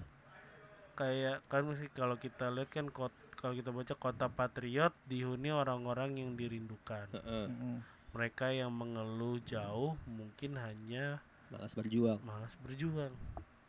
kayak 0.93 1.38
kan 1.47 1.65
sih 1.73 1.89
kalau 1.89 2.15
kita 2.15 2.49
lihat 2.49 2.69
kan 2.69 2.86
kot 2.88 3.12
kalau 3.34 3.56
kita 3.56 3.71
baca 3.71 3.93
kota 3.95 4.28
patriot 4.28 4.91
dihuni 5.06 5.49
orang-orang 5.49 6.15
yang 6.15 6.36
dirindukan 6.36 7.08
Heeh, 7.10 7.47
Mm. 7.47 7.80
mereka 8.12 8.49
yang 8.49 8.69
mengeluh 8.69 9.39
jauh 9.41 9.95
mungkin 10.04 10.58
hanya 10.58 11.23
malas 11.49 11.73
berjuang. 11.73 12.19
malas 12.21 12.53
berjuang 12.59 13.13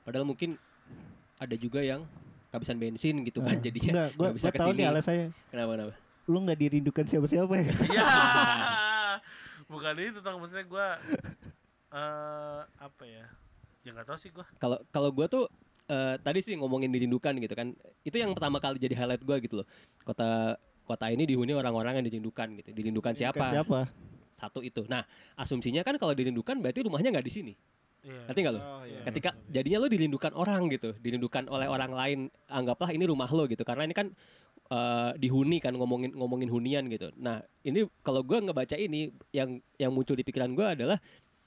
Padahal 0.01 0.25
mungkin 0.25 0.57
ada 1.37 1.55
juga 1.55 1.81
yang 1.81 2.05
kehabisan 2.49 2.77
bensin 2.77 3.23
gitu 3.23 3.41
kan 3.41 3.53
Nah, 3.53 3.63
jadinya 3.63 3.91
enggak 3.91 4.11
gua, 4.13 4.23
nggak 4.23 4.35
bisa 4.35 4.47
gua 4.47 4.53
tahu 4.53 4.61
ke 4.61 4.67
sini. 4.67 4.77
nih 4.77 4.87
alasannya 4.87 5.27
Kenapa 5.49 5.71
kenapa? 5.73 5.95
lu 6.25 6.39
nggak 6.41 6.59
dirindukan 6.59 7.05
siapa-siapa 7.05 7.53
ya 7.57 7.65
ya 7.97 8.07
bukan 9.73 9.95
itu 9.97 10.19
tang 10.21 10.37
maksudnya 10.37 10.65
gua 10.65 10.87
eh 11.91 12.61
apa 12.77 13.03
ya 13.03 13.25
ya 13.81 13.91
nggak 13.91 14.07
tahu 14.07 14.19
sih 14.19 14.31
gua 14.31 14.47
Kalau 14.57 14.79
kalau 14.89 15.11
gue 15.11 15.27
tuh 15.27 15.45
eh, 15.87 16.15
tadi 16.19 16.39
sih 16.39 16.55
ngomongin 16.55 16.87
dirindukan 16.89 17.35
gitu 17.35 17.51
kan, 17.51 17.75
itu 18.01 18.15
yang 18.15 18.31
pertama 18.31 18.59
kali 18.59 18.79
jadi 18.79 18.95
highlight 18.95 19.21
gue 19.21 19.37
gitu 19.43 19.55
loh. 19.59 19.67
Kota 20.01 20.55
kota 20.85 21.07
ini 21.09 21.23
dihuni 21.25 21.51
orang-orang 21.51 21.99
yang 21.99 22.07
dirindukan 22.07 22.47
gitu. 22.57 22.71
Dirindukan 22.71 23.11
siapa? 23.13 23.41
Ke 23.41 23.51
siapa 23.51 23.91
Satu 24.41 24.65
itu. 24.65 24.89
Nah 24.89 25.05
asumsinya 25.37 25.85
kan 25.85 26.01
kalau 26.01 26.17
dirindukan 26.17 26.57
berarti 26.65 26.81
rumahnya 26.81 27.13
nggak 27.13 27.27
di 27.29 27.33
sini. 27.33 27.53
Iya. 28.01 28.33
Ngerti 28.33 28.39
nggak 28.41 28.55
lo? 28.57 28.61
Oh, 28.65 28.83
iya. 28.89 29.01
Ketika 29.05 29.31
jadinya 29.53 29.79
lo 29.85 29.89
dirindukan 29.93 30.33
orang 30.33 30.73
gitu, 30.73 30.97
dirindukan 30.97 31.45
oleh 31.53 31.69
orang 31.69 31.93
lain. 31.93 32.19
Anggaplah 32.49 32.89
ini 32.97 33.05
rumah 33.05 33.29
lo 33.29 33.45
gitu, 33.45 33.61
karena 33.61 33.85
ini 33.85 33.93
kan 33.93 34.09
eh, 34.73 35.13
dihuni 35.21 35.61
kan 35.61 35.77
ngomongin 35.77 36.17
ngomongin 36.17 36.49
hunian 36.49 36.89
gitu. 36.89 37.13
Nah 37.21 37.45
ini 37.61 37.85
kalau 38.01 38.25
gue 38.25 38.41
ngebaca 38.41 38.77
ini 38.81 39.13
yang 39.37 39.61
yang 39.77 39.93
muncul 39.93 40.17
di 40.17 40.25
pikiran 40.25 40.57
gue 40.57 40.65
adalah 40.65 40.97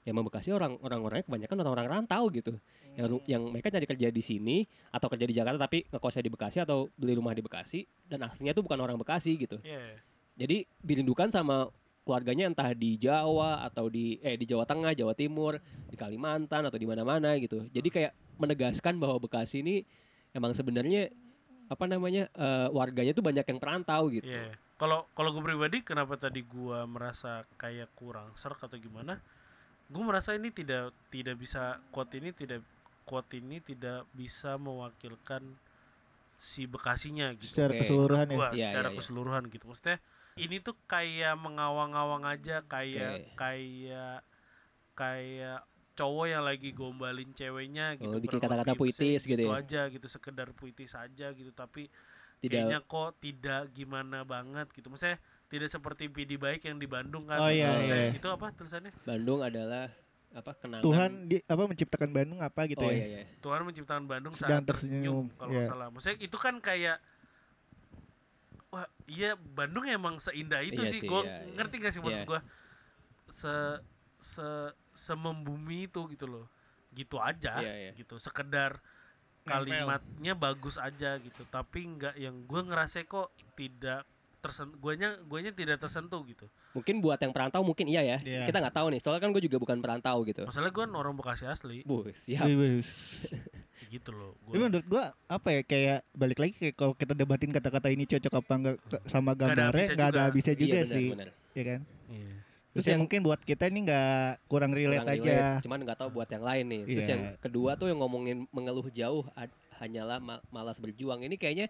yang 0.04 0.20
Bekasi 0.20 0.52
orang 0.52 0.76
orang-orangnya 0.84 1.24
kebanyakan 1.26 1.58
orang-orang 1.64 1.88
rantau 1.88 2.28
gitu. 2.30 2.54
Yang 2.94 3.08
ru- 3.08 3.26
yang 3.26 3.42
mereka 3.50 3.72
cari 3.72 3.88
kerja 3.88 4.08
di 4.12 4.22
sini 4.22 4.68
atau 4.92 5.08
kerja 5.08 5.26
di 5.26 5.34
Jakarta 5.34 5.64
tapi 5.66 5.88
ngekosnya 5.90 6.24
di 6.28 6.32
Bekasi 6.32 6.58
atau 6.62 6.92
beli 7.00 7.16
rumah 7.16 7.32
di 7.32 7.42
Bekasi 7.42 7.88
dan 8.06 8.28
aslinya 8.28 8.52
tuh 8.54 8.68
bukan 8.68 8.78
orang 8.84 9.00
Bekasi 9.00 9.40
gitu. 9.40 9.58
Iya. 9.64 10.04
Jadi 10.36 10.68
dirindukan 10.84 11.32
sama 11.32 11.72
keluarganya 12.04 12.52
entah 12.52 12.70
di 12.76 13.00
Jawa 13.00 13.64
atau 13.64 13.88
di 13.88 14.20
eh 14.20 14.36
di 14.36 14.44
Jawa 14.44 14.68
Tengah, 14.68 14.92
Jawa 14.94 15.16
Timur, 15.16 15.58
di 15.88 15.96
Kalimantan 15.96 16.68
atau 16.68 16.76
di 16.76 16.88
mana-mana 16.88 17.36
gitu. 17.40 17.64
Jadi 17.72 17.90
kayak 17.90 18.12
menegaskan 18.38 19.00
bahwa 19.00 19.24
Bekasi 19.24 19.64
ini 19.64 19.88
emang 20.36 20.52
sebenarnya 20.52 21.10
apa 21.72 21.88
namanya 21.88 22.28
eh, 22.36 22.68
warganya 22.70 23.16
tuh 23.16 23.24
banyak 23.24 23.48
yang 23.48 23.60
perantau 23.60 24.12
gitu. 24.12 24.28
Iya. 24.28 24.52
Kalau 24.76 25.08
kalau 25.16 25.32
gue 25.32 25.44
pribadi 25.46 25.80
kenapa 25.80 26.20
tadi 26.20 26.44
gua 26.44 26.84
merasa 26.84 27.48
kayak 27.56 27.88
kurang 27.96 28.36
serk 28.36 28.60
atau 28.68 28.76
gimana? 28.76 29.24
Gue 29.88 30.04
merasa 30.04 30.36
ini 30.36 30.52
tidak 30.52 30.92
tidak 31.08 31.40
bisa 31.40 31.80
quote 31.94 32.20
ini 32.20 32.36
tidak 32.36 32.60
quote 33.08 33.32
ini 33.40 33.64
tidak 33.64 34.04
bisa 34.12 34.60
mewakilkan 34.60 35.56
si 36.36 36.68
Bekasinya 36.68 37.32
gitu. 37.40 37.56
secara 37.56 37.80
keseluruhan 37.80 38.28
ya 38.28 38.36
Gua 38.36 38.48
Iya, 38.52 38.68
secara 38.68 38.88
iya, 38.90 38.92
iya. 38.92 39.00
keseluruhan 39.00 39.44
gitu. 39.48 39.64
Maksudnya 39.72 39.98
ini 40.38 40.58
tuh 40.60 40.74
kayak 40.90 41.38
mengawang-awang 41.38 42.26
aja 42.26 42.66
kayak 42.66 43.34
Oke. 43.34 43.38
kayak 43.38 44.20
kayak 44.94 45.60
cowok 45.94 46.26
yang 46.26 46.44
lagi 46.46 46.70
gombalin 46.74 47.30
ceweknya 47.38 47.98
gitu. 48.02 48.10
Oh, 48.10 48.18
bikin 48.18 48.42
kata-kata 48.42 48.74
puitis 48.74 49.22
gitu 49.22 49.38
gitu 49.38 49.44
ya? 49.46 49.62
aja 49.62 49.82
gitu 49.94 50.08
sekedar 50.10 50.50
puitis 50.58 50.94
aja 50.98 51.30
gitu 51.34 51.54
tapi 51.54 51.86
Tidak 52.42 52.50
kayaknya 52.50 52.80
kok 52.82 53.22
tidak 53.22 53.70
gimana 53.78 54.26
banget 54.26 54.68
gitu 54.74 54.90
maksudnya 54.90 55.22
tidak 55.54 55.70
seperti 55.70 56.10
PD 56.10 56.42
baik 56.42 56.66
yang 56.66 56.82
di 56.82 56.90
Bandung 56.90 57.30
kan 57.30 57.38
Oh, 57.38 57.52
iya, 57.54 57.78
Maksudnya 57.78 58.10
iya. 58.10 58.18
itu 58.18 58.28
apa 58.28 58.46
tulisannya 58.58 58.92
Bandung 59.06 59.40
adalah 59.46 59.86
apa 60.34 60.52
kenangan 60.58 60.82
Tuhan 60.82 61.12
di, 61.30 61.36
apa 61.46 61.64
menciptakan 61.70 62.10
Bandung 62.10 62.40
apa 62.42 62.62
gitu 62.66 62.82
Oh 62.82 62.90
ya 62.90 62.98
iya 62.98 63.06
iya. 63.22 63.24
Tuhan 63.38 63.62
menciptakan 63.70 64.04
Bandung 64.10 64.34
saat 64.34 64.66
tersenyum, 64.66 64.66
tersenyum, 64.66 65.26
kalau 65.38 65.54
iya. 65.54 65.70
salah 65.70 65.88
maksudnya 65.94 66.18
itu 66.26 66.38
kan 66.42 66.58
kayak 66.58 66.98
wah 68.74 68.90
iya 69.06 69.38
Bandung 69.38 69.86
emang 69.86 70.18
seindah 70.18 70.66
itu 70.66 70.82
Iya 70.82 70.90
sih 70.90 71.02
sih, 71.06 71.08
gue 71.08 71.22
iya, 71.22 71.46
iya. 71.46 71.54
ngerti 71.54 71.76
gak 71.78 71.94
sih 71.94 72.02
maksud 72.02 72.20
Iya. 72.20 72.28
gue 72.28 72.40
se 73.30 73.54
se 74.18 74.48
semembumi 74.94 75.86
itu 75.86 76.02
gitu 76.10 76.26
loh 76.26 76.50
gitu 76.90 77.22
aja 77.22 77.62
Iya, 77.62 77.74
iya. 77.78 77.92
gitu 77.94 78.18
sekedar 78.18 78.82
Nempel. 79.44 79.46
kalimatnya 79.46 80.34
bagus 80.34 80.82
aja 80.82 81.22
gitu 81.22 81.46
tapi 81.46 81.86
nggak 81.86 82.16
yang 82.18 82.46
gue 82.46 82.62
ngerasa 82.64 83.06
kok 83.06 83.30
tidak 83.54 84.10
tersen 84.44 84.76
guanya 84.76 85.16
guanya 85.24 85.56
tidak 85.56 85.80
tersentuh 85.80 86.20
gitu. 86.28 86.52
Mungkin 86.76 87.00
buat 87.00 87.16
yang 87.16 87.32
perantau 87.32 87.64
mungkin 87.64 87.88
iya 87.88 88.04
ya. 88.04 88.18
Iya. 88.20 88.44
Kita 88.44 88.60
nggak 88.60 88.76
tahu 88.76 88.92
nih. 88.92 89.00
Soalnya 89.00 89.24
kan 89.24 89.32
gue 89.32 89.40
juga 89.40 89.56
bukan 89.56 89.80
perantau 89.80 90.20
gitu. 90.28 90.44
Masalah 90.44 90.68
gue 90.68 90.84
orang 90.84 91.16
Bekasi 91.16 91.48
asli, 91.48 91.80
Bu, 91.88 92.04
siap. 92.12 92.44
Gitu 93.94 94.10
loh. 94.10 94.34
Tapi 94.40 94.50
Gua 94.52 94.66
menurut 94.66 94.86
gua 94.86 95.04
apa 95.28 95.48
ya 95.50 95.62
kayak 95.62 96.00
balik 96.12 96.40
lagi 96.40 96.54
kayak 96.56 96.74
kalau 96.74 96.94
kita 96.94 97.14
debatin 97.14 97.52
kata-kata 97.52 97.88
ini 97.88 98.04
cocok 98.04 98.34
apa 98.36 98.54
enggak 98.56 98.76
ke- 98.82 99.04
sama 99.06 99.32
Nggak 99.32 99.38
ada 99.38 99.46
gambarnya 99.46 99.70
habisnya 99.70 99.94
nggak 99.94 100.08
ada 100.08 100.14
juga. 100.16 100.26
habisnya 100.26 100.56
juga 100.56 100.66
iya, 100.66 100.82
benar, 100.82 100.90
sih, 100.92 101.08
benar. 101.08 101.30
ya 101.54 101.64
kan? 101.64 101.82
Iya. 102.10 102.32
Terus 102.34 102.42
Terus 102.74 102.84
ya 102.84 102.90
yang- 102.90 103.02
mungkin 103.04 103.20
buat 103.22 103.40
kita 103.40 103.64
ini 103.66 103.80
nggak 103.84 104.18
kurang 104.48 104.72
relate 104.72 104.98
Kurang 105.00 105.14
aja. 105.16 105.30
relate, 105.30 105.62
cuman 105.62 105.80
nggak 105.84 105.98
tahu 106.00 106.10
buat 106.12 106.26
yang 106.28 106.44
lain 106.44 106.66
nih. 106.68 106.82
Terus 106.88 107.06
Iya. 107.06 107.14
yang 107.14 107.24
kedua 107.40 107.72
tuh 107.76 107.86
yang 107.86 108.00
ngomongin 108.00 108.38
mengeluh 108.50 108.88
jauh 108.90 109.24
ad- 109.32 109.54
hanyalah 109.76 110.18
ma- 110.18 110.42
malas 110.50 110.78
berjuang. 110.78 111.22
Ini 111.22 111.36
kayaknya 111.36 111.68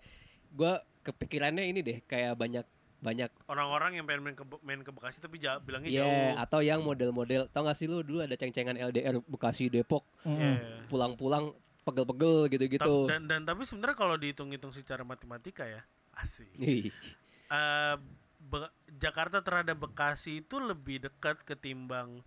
gua 0.49 0.79
kepikirannya 1.01 1.65
ini 1.65 1.79
deh 1.81 1.97
kayak 2.01 2.33
banyak 2.33 2.63
banyak 2.97 3.27
Orang-orang 3.45 3.99
yang 3.99 4.07
pengen 4.07 4.23
main 4.23 4.31
ke, 4.31 4.43
main 4.63 4.79
ke 4.79 4.87
Bekasi 4.87 5.19
tapi 5.19 5.35
ja- 5.35 5.59
bilangnya 5.59 5.91
ya 5.91 5.99
jauh. 5.99 6.31
atau 6.39 6.59
yang 6.61 6.79
model-model 6.79 7.51
tau 7.51 7.67
gak 7.67 7.75
sih 7.75 7.83
lu 7.83 7.99
dulu 7.99 8.23
ada 8.23 8.31
ceng-cengan 8.33 8.79
LDR 8.79 9.19
Bekasi 9.21 9.67
Depok. 9.67 10.07
Iya. 10.23 10.87
pulang-pulang 10.87 11.51
pegel-pegel 11.83 12.47
gitu-gitu. 12.49 12.93
Ta- 13.05 13.09
Dan 13.13 13.21
dan 13.27 13.41
tapi 13.43 13.63
sebenarnya 13.63 13.93
kalau 13.93 14.15
dihitung-hitung 14.15 14.71
secara 14.71 15.03
matematika 15.03 15.63
ya, 15.63 15.83
asik. 16.15 16.49
Eh, 16.55 17.95
Be- 18.39 18.71
Jakarta 18.93 19.39
terhadap 19.39 19.77
Bekasi 19.77 20.39
itu 20.39 20.59
lebih 20.59 20.99
dekat 21.01 21.43
ketimbang 21.43 22.23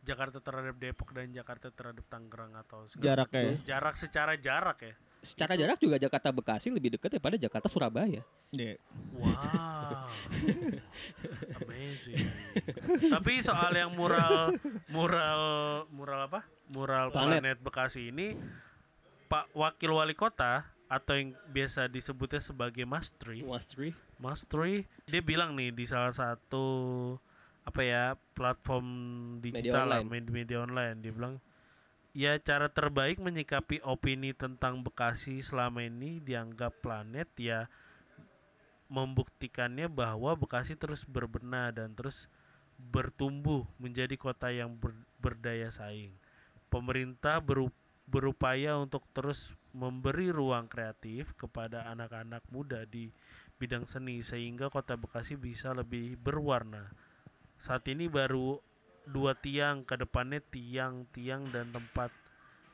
Jakarta 0.00 0.40
terhadap 0.40 0.76
Depok 0.76 1.12
dan 1.12 1.28
Jakarta 1.28 1.68
terhadap 1.68 2.00
Tangerang 2.06 2.56
atau 2.56 2.88
Jaraknya 2.94 3.40
ya. 3.60 3.76
Jarak 3.76 3.94
secara 3.94 4.32
jarak 4.34 4.80
ya. 4.82 4.94
secara 5.18 5.58
jarak 5.58 5.76
juga 5.76 5.98
Jakarta 5.98 6.30
Bekasi 6.30 6.70
lebih 6.70 6.94
dekat 6.94 7.10
daripada 7.10 7.34
Jakarta 7.34 7.66
Surabaya. 7.66 8.22
Iya. 8.48 8.78
Wow. 9.12 10.08
Amazing. 11.60 12.22
Tapi 13.10 13.32
soal 13.40 13.72
yang 13.74 13.92
mural 13.92 14.54
mural 14.88 15.40
mural 15.90 16.20
apa? 16.24 16.40
Mural 16.70 17.10
Planet. 17.10 17.40
planet, 17.44 17.58
Bekasi 17.60 18.08
ini 18.08 18.36
Pak 19.28 19.52
Wakil 19.52 19.92
Wali 19.92 20.16
Kota 20.16 20.64
atau 20.88 21.14
yang 21.20 21.36
biasa 21.52 21.84
disebutnya 21.86 22.40
sebagai 22.40 22.88
Mas 22.88 23.12
Tri, 23.12 23.44
Mastri. 23.44 23.92
Mas 24.16 24.48
Tri, 24.48 24.88
dia 25.04 25.20
bilang 25.20 25.52
nih 25.52 25.68
di 25.68 25.84
salah 25.84 26.16
satu 26.16 26.64
apa 27.68 27.84
ya 27.84 28.16
platform 28.32 28.88
digital 29.44 29.84
lah, 29.92 30.00
online. 30.00 30.08
media, 30.08 30.32
media 30.32 30.58
online 30.64 30.96
dia 31.04 31.12
bilang 31.12 31.36
ya 32.16 32.32
cara 32.40 32.72
terbaik 32.72 33.20
menyikapi 33.20 33.84
opini 33.84 34.32
tentang 34.32 34.80
Bekasi 34.80 35.44
selama 35.44 35.84
ini 35.84 36.24
dianggap 36.24 36.80
planet 36.80 37.28
ya 37.36 37.68
membuktikannya 38.88 39.92
bahwa 39.92 40.32
Bekasi 40.32 40.72
terus 40.80 41.04
berbenah 41.04 41.68
dan 41.76 41.92
terus 41.92 42.32
bertumbuh 42.80 43.68
menjadi 43.76 44.16
kota 44.16 44.48
yang 44.48 44.72
ber- 44.72 45.04
berdaya 45.20 45.68
saing. 45.68 46.16
Pemerintah 46.72 47.42
beru- 47.44 47.74
berupaya 48.08 48.80
untuk 48.80 49.04
terus 49.12 49.52
memberi 49.76 50.32
ruang 50.32 50.64
kreatif 50.66 51.36
kepada 51.36 51.84
anak-anak 51.92 52.40
muda 52.48 52.88
di 52.88 53.12
bidang 53.60 53.84
seni 53.84 54.24
sehingga 54.24 54.72
kota 54.72 54.96
Bekasi 54.96 55.36
bisa 55.36 55.76
lebih 55.76 56.16
berwarna. 56.16 56.88
Saat 57.60 57.86
ini 57.92 58.08
baru 58.08 58.56
dua 59.04 59.36
tiang 59.36 59.84
ke 59.84 59.96
depannya 60.00 60.40
tiang-tiang 60.40 61.52
dan 61.52 61.68
tempat 61.68 62.08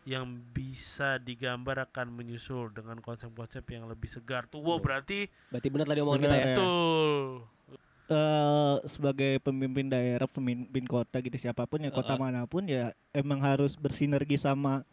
yang 0.05 0.29
bisa 0.53 1.17
digambar 1.17 1.89
akan 1.89 2.13
menyusul 2.13 2.69
dengan 2.71 3.01
konsep-konsep 3.01 3.65
yang 3.73 3.89
lebih 3.89 4.13
segar. 4.13 4.45
Tuh, 4.45 4.61
wow, 4.61 4.77
Oh. 4.77 4.79
berarti 4.79 5.33
Berarti 5.49 5.69
benar 5.73 5.89
tadi 5.89 6.01
omongan 6.05 6.21
kita 6.21 6.37
ya. 6.37 6.47
betul. 6.53 7.19
Eh, 8.05 8.75
sebagai 8.85 9.41
pemimpin 9.41 9.89
daerah, 9.89 10.29
pemimpin 10.29 10.85
kota 10.85 11.25
gitu 11.25 11.41
siapa 11.41 11.65
pun 11.65 11.81
ya 11.81 11.89
kota 11.89 12.13
Uh-uh. 12.15 12.21
mana 12.21 12.45
pun 12.45 12.69
ya 12.69 12.93
emang 13.17 13.41
harus 13.41 13.81
bersinergi 13.81 14.37
sama 14.37 14.85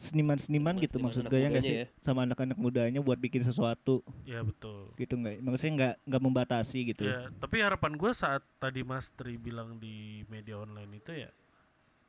seniman-seniman 0.00 0.80
gitu 0.80 0.96
Seniman-seniman 0.96 1.04
maksud 1.04 1.22
gue 1.28 1.38
ya 1.38 1.48
nggak 1.52 1.64
sih 1.64 1.76
ya. 1.84 1.86
sama 2.00 2.24
anak-anak 2.24 2.56
mudanya 2.56 3.04
buat 3.04 3.20
bikin 3.20 3.44
sesuatu 3.44 4.00
Ya 4.24 4.40
betul. 4.40 4.96
gitu 4.96 5.12
nggak 5.14 5.44
maksudnya 5.44 5.72
nggak 5.76 5.94
nggak 6.08 6.22
membatasi 6.24 6.78
gitu 6.88 7.04
Ya, 7.04 7.28
tapi 7.36 7.60
harapan 7.60 8.00
gue 8.00 8.12
saat 8.16 8.40
tadi 8.56 8.80
Mas 8.80 9.12
Tri 9.12 9.36
bilang 9.36 9.76
di 9.76 10.24
media 10.26 10.56
online 10.56 10.96
itu 10.96 11.12
ya 11.12 11.28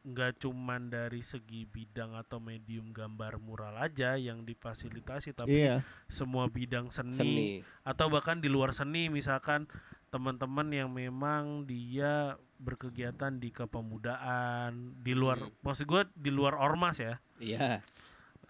nggak 0.02 0.42
cuman 0.42 0.90
dari 0.90 1.22
segi 1.22 1.70
bidang 1.70 2.18
atau 2.18 2.42
medium 2.42 2.90
gambar 2.90 3.38
mural 3.38 3.78
aja 3.78 4.18
yang 4.18 4.42
difasilitasi 4.42 5.38
tapi 5.38 5.62
iya 5.62 5.86
semua 6.10 6.50
bidang 6.50 6.90
seni, 6.90 7.14
Seni. 7.14 7.50
atau 7.86 8.10
bahkan 8.10 8.42
di 8.42 8.50
luar 8.50 8.74
seni 8.74 9.14
misalkan 9.14 9.70
teman-teman 10.12 10.68
yang 10.70 10.90
memang 10.92 11.64
dia 11.64 12.36
berkegiatan 12.60 13.32
di 13.34 13.50
kepemudaan 13.50 15.00
di 15.00 15.16
luar 15.16 15.40
Hmm. 15.40 15.56
maksud 15.64 15.88
gue 15.88 16.04
di 16.14 16.30
luar 16.30 16.54
ormas 16.54 17.00
ya 17.00 17.18
Iya. 17.40 17.80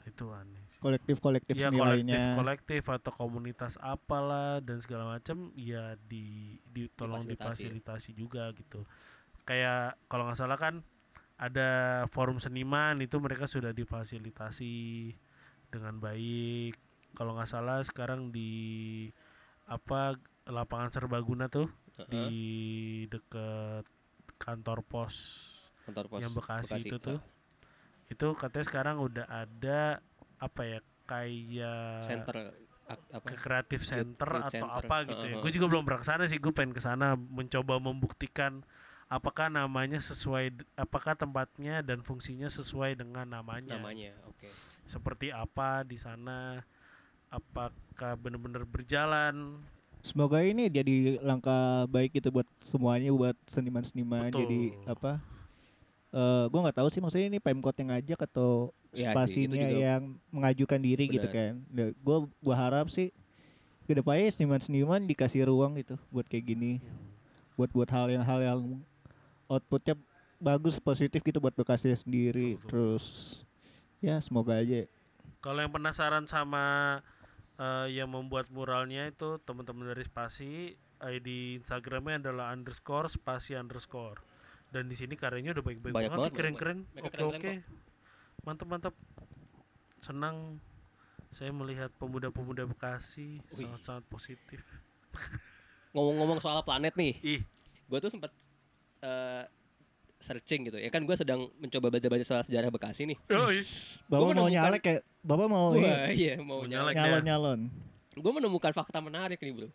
itu 0.03 0.25
aneh 0.33 0.57
sih. 0.67 0.81
kolektif-kolektif 0.81 1.53
ya 1.53 1.69
seni 1.69 1.77
kolektif 1.77 2.21
kolektif 2.33 2.83
atau 2.89 3.11
komunitas 3.13 3.77
apalah 3.77 4.57
dan 4.59 4.81
segala 4.81 5.15
macam 5.15 5.53
ya 5.53 5.93
di 6.01 6.57
ditolong 6.67 7.21
Difasilitasi. 7.21 7.69
difasilitasi 7.69 8.09
juga 8.11 8.49
gitu 8.51 8.81
kayak 9.43 10.01
kalau 10.09 10.25
nggak 10.25 10.39
salah 10.41 10.57
kan 10.57 10.81
ada 11.37 11.69
forum 12.07 12.37
seniman 12.37 12.97
itu 12.97 13.17
mereka 13.17 13.45
sudah 13.45 13.69
difasilitasi 13.71 15.13
dengan 15.69 15.97
baik 15.97 16.73
kalau 17.13 17.37
nggak 17.37 17.47
salah 17.47 17.81
sekarang 17.81 18.29
di 18.29 19.07
apa 19.65 20.17
lapangan 20.49 20.89
serbaguna 20.89 21.47
tuh 21.47 21.69
Heeh. 21.97 22.09
di 22.09 22.29
deket 23.11 23.85
kantor 24.41 24.81
pos 24.81 25.15
Kantor 25.85 26.05
pos 26.09 26.21
yang 26.21 26.33
Bekasi, 26.33 26.81
itu 26.81 26.97
Heeh. 26.97 27.01
tuh 27.01 27.19
itu 28.11 28.27
katanya 28.35 28.65
sekarang 28.67 28.95
udah 28.99 29.25
ada 29.29 30.03
apa 30.41 30.61
ya 30.67 30.79
kayak 31.07 32.03
center 32.03 32.35
apa? 32.91 33.23
kreatif 33.23 33.87
center 33.87 34.29
youth 34.35 34.47
atau 34.51 34.67
center. 34.67 34.83
apa 34.83 34.95
gitu 35.07 35.25
ya. 35.27 35.35
Heeh. 35.39 35.43
Gue 35.43 35.51
juga 35.55 35.65
belum 35.71 35.83
pernah 35.87 36.01
ke 36.03 36.07
sana 36.07 36.23
sih. 36.27 36.39
Gue 36.43 36.51
pengen 36.51 36.75
ke 36.75 36.83
sana 36.83 37.15
mencoba 37.15 37.79
membuktikan 37.79 38.67
apakah 39.07 39.47
namanya 39.47 39.99
sesuai, 39.99 40.75
apakah 40.75 41.15
tempatnya 41.15 41.79
dan 41.83 42.03
fungsinya 42.03 42.51
sesuai 42.51 42.99
dengan 42.99 43.27
namanya. 43.31 43.79
namanya. 43.79 44.15
Oke. 44.27 44.51
Seperti 44.83 45.31
apa 45.31 45.87
di 45.87 45.95
sana? 45.95 46.59
Apakah 47.31 48.19
benar-benar 48.19 48.67
berjalan? 48.67 49.63
Semoga 50.01 50.41
ini 50.41 50.67
jadi 50.67 51.21
langkah 51.21 51.85
baik 51.89 52.17
gitu 52.17 52.33
buat 52.33 52.49
semuanya 52.65 53.13
buat 53.13 53.37
seniman-seniman. 53.45 54.33
Jadi 54.33 54.75
apa 54.89 55.21
eh 56.11 56.45
gue 56.51 56.59
nggak 56.59 56.75
tahu 56.75 56.91
sih 56.91 56.99
maksudnya 56.99 57.31
ini 57.31 57.39
pemkot 57.39 57.71
yang 57.79 57.95
ngajak 57.95 58.19
atau 58.27 58.75
sih, 58.91 59.07
itu 59.07 59.15
spasinya 59.15 59.55
juga 59.55 59.79
yang 59.79 60.19
mengajukan 60.27 60.79
diri 60.83 61.07
gitu 61.07 61.27
benar. 61.31 61.55
kan. 61.71 61.93
Gue 62.03 62.17
gua 62.43 62.55
harap 62.59 62.91
sih 62.91 63.15
ke 63.87 63.95
depannya 63.95 64.27
seniman-seniman 64.27 65.07
dikasih 65.07 65.47
ruang 65.47 65.79
gitu 65.79 65.95
buat 66.11 66.27
kayak 66.27 66.51
gini. 66.51 66.83
Buat 67.55 67.71
buat 67.71 67.89
hal 67.93 68.11
yang 68.11 68.27
hal 68.27 68.39
yang 68.43 68.59
outputnya 69.47 69.95
bagus 70.41 70.81
positif 70.83 71.23
gitu 71.23 71.39
buat 71.39 71.55
Bekasi 71.55 71.93
sendiri. 71.95 72.57
Betul, 72.57 72.59
betul. 72.59 72.67
terus 72.67 73.05
ya 74.03 74.19
semoga 74.19 74.59
aja. 74.59 74.89
Kalau 75.39 75.63
yang 75.63 75.71
penasaran 75.71 76.27
sama 76.27 76.99
eh, 77.61 77.87
yang 77.93 78.09
membuat 78.09 78.49
muralnya 78.49 79.05
itu 79.05 79.37
teman-teman 79.45 79.93
dari 79.93 80.01
Spasi, 80.01 80.73
ID 81.01 81.61
Instagramnya 81.61 82.29
adalah 82.29 82.53
underscore 82.53 83.09
spasi 83.09 83.57
underscore. 83.57 84.21
Dan 84.71 84.87
di 84.87 84.95
sini 84.95 85.19
karyanya 85.19 85.57
udah 85.57 85.65
baik-baik 85.65 85.93
banget, 85.93 86.11
banget, 86.15 86.33
keren-keren. 86.33 86.79
Mereka 86.95 87.05
Oke 87.05 87.13
keren-keren 87.17 87.41
oke, 87.41 87.53
mantap 88.47 88.67
mantap. 88.69 88.95
Senang 90.01 90.57
saya 91.31 91.51
melihat 91.51 91.91
pemuda-pemuda 91.99 92.67
Bekasi 92.67 93.43
sangat-sangat 93.51 94.03
positif. 94.07 94.61
Ngomong-ngomong 95.95 96.39
soal 96.39 96.63
planet 96.63 96.95
nih, 96.95 97.19
Ih, 97.19 97.41
gue 97.91 97.99
tuh 97.99 98.11
sempat 98.11 98.31
eh, 99.03 99.43
searching 100.21 100.61
gitu. 100.63 100.77
Ya 100.77 100.87
kan 100.87 101.01
gue 101.01 101.13
sedang 101.13 101.49
mencoba 101.55 101.89
baca-baca 101.89 102.21
soal 102.21 102.41
sejarah 102.41 102.69
Bekasi 102.69 103.03
nih. 103.05 103.17
bapak 103.19 103.41
mau 104.07 104.21
menemukan- 104.27 104.53
nyalek 104.53 104.83
ya 104.83 104.95
bapak 105.19 105.47
mau 105.47 105.65
Wah, 105.71 106.09
iya 106.09 106.33
mau 106.37 106.61
Mau 106.61 106.65
nyalek. 106.65 106.93
nyalon 106.93 107.23
nyalon 107.23 107.59
Gue 108.13 108.31
menemukan 108.31 108.71
fakta 108.71 108.99
menarik 108.99 109.37
nih 109.37 109.51
bro. 109.51 109.67
Eh, 109.67 109.71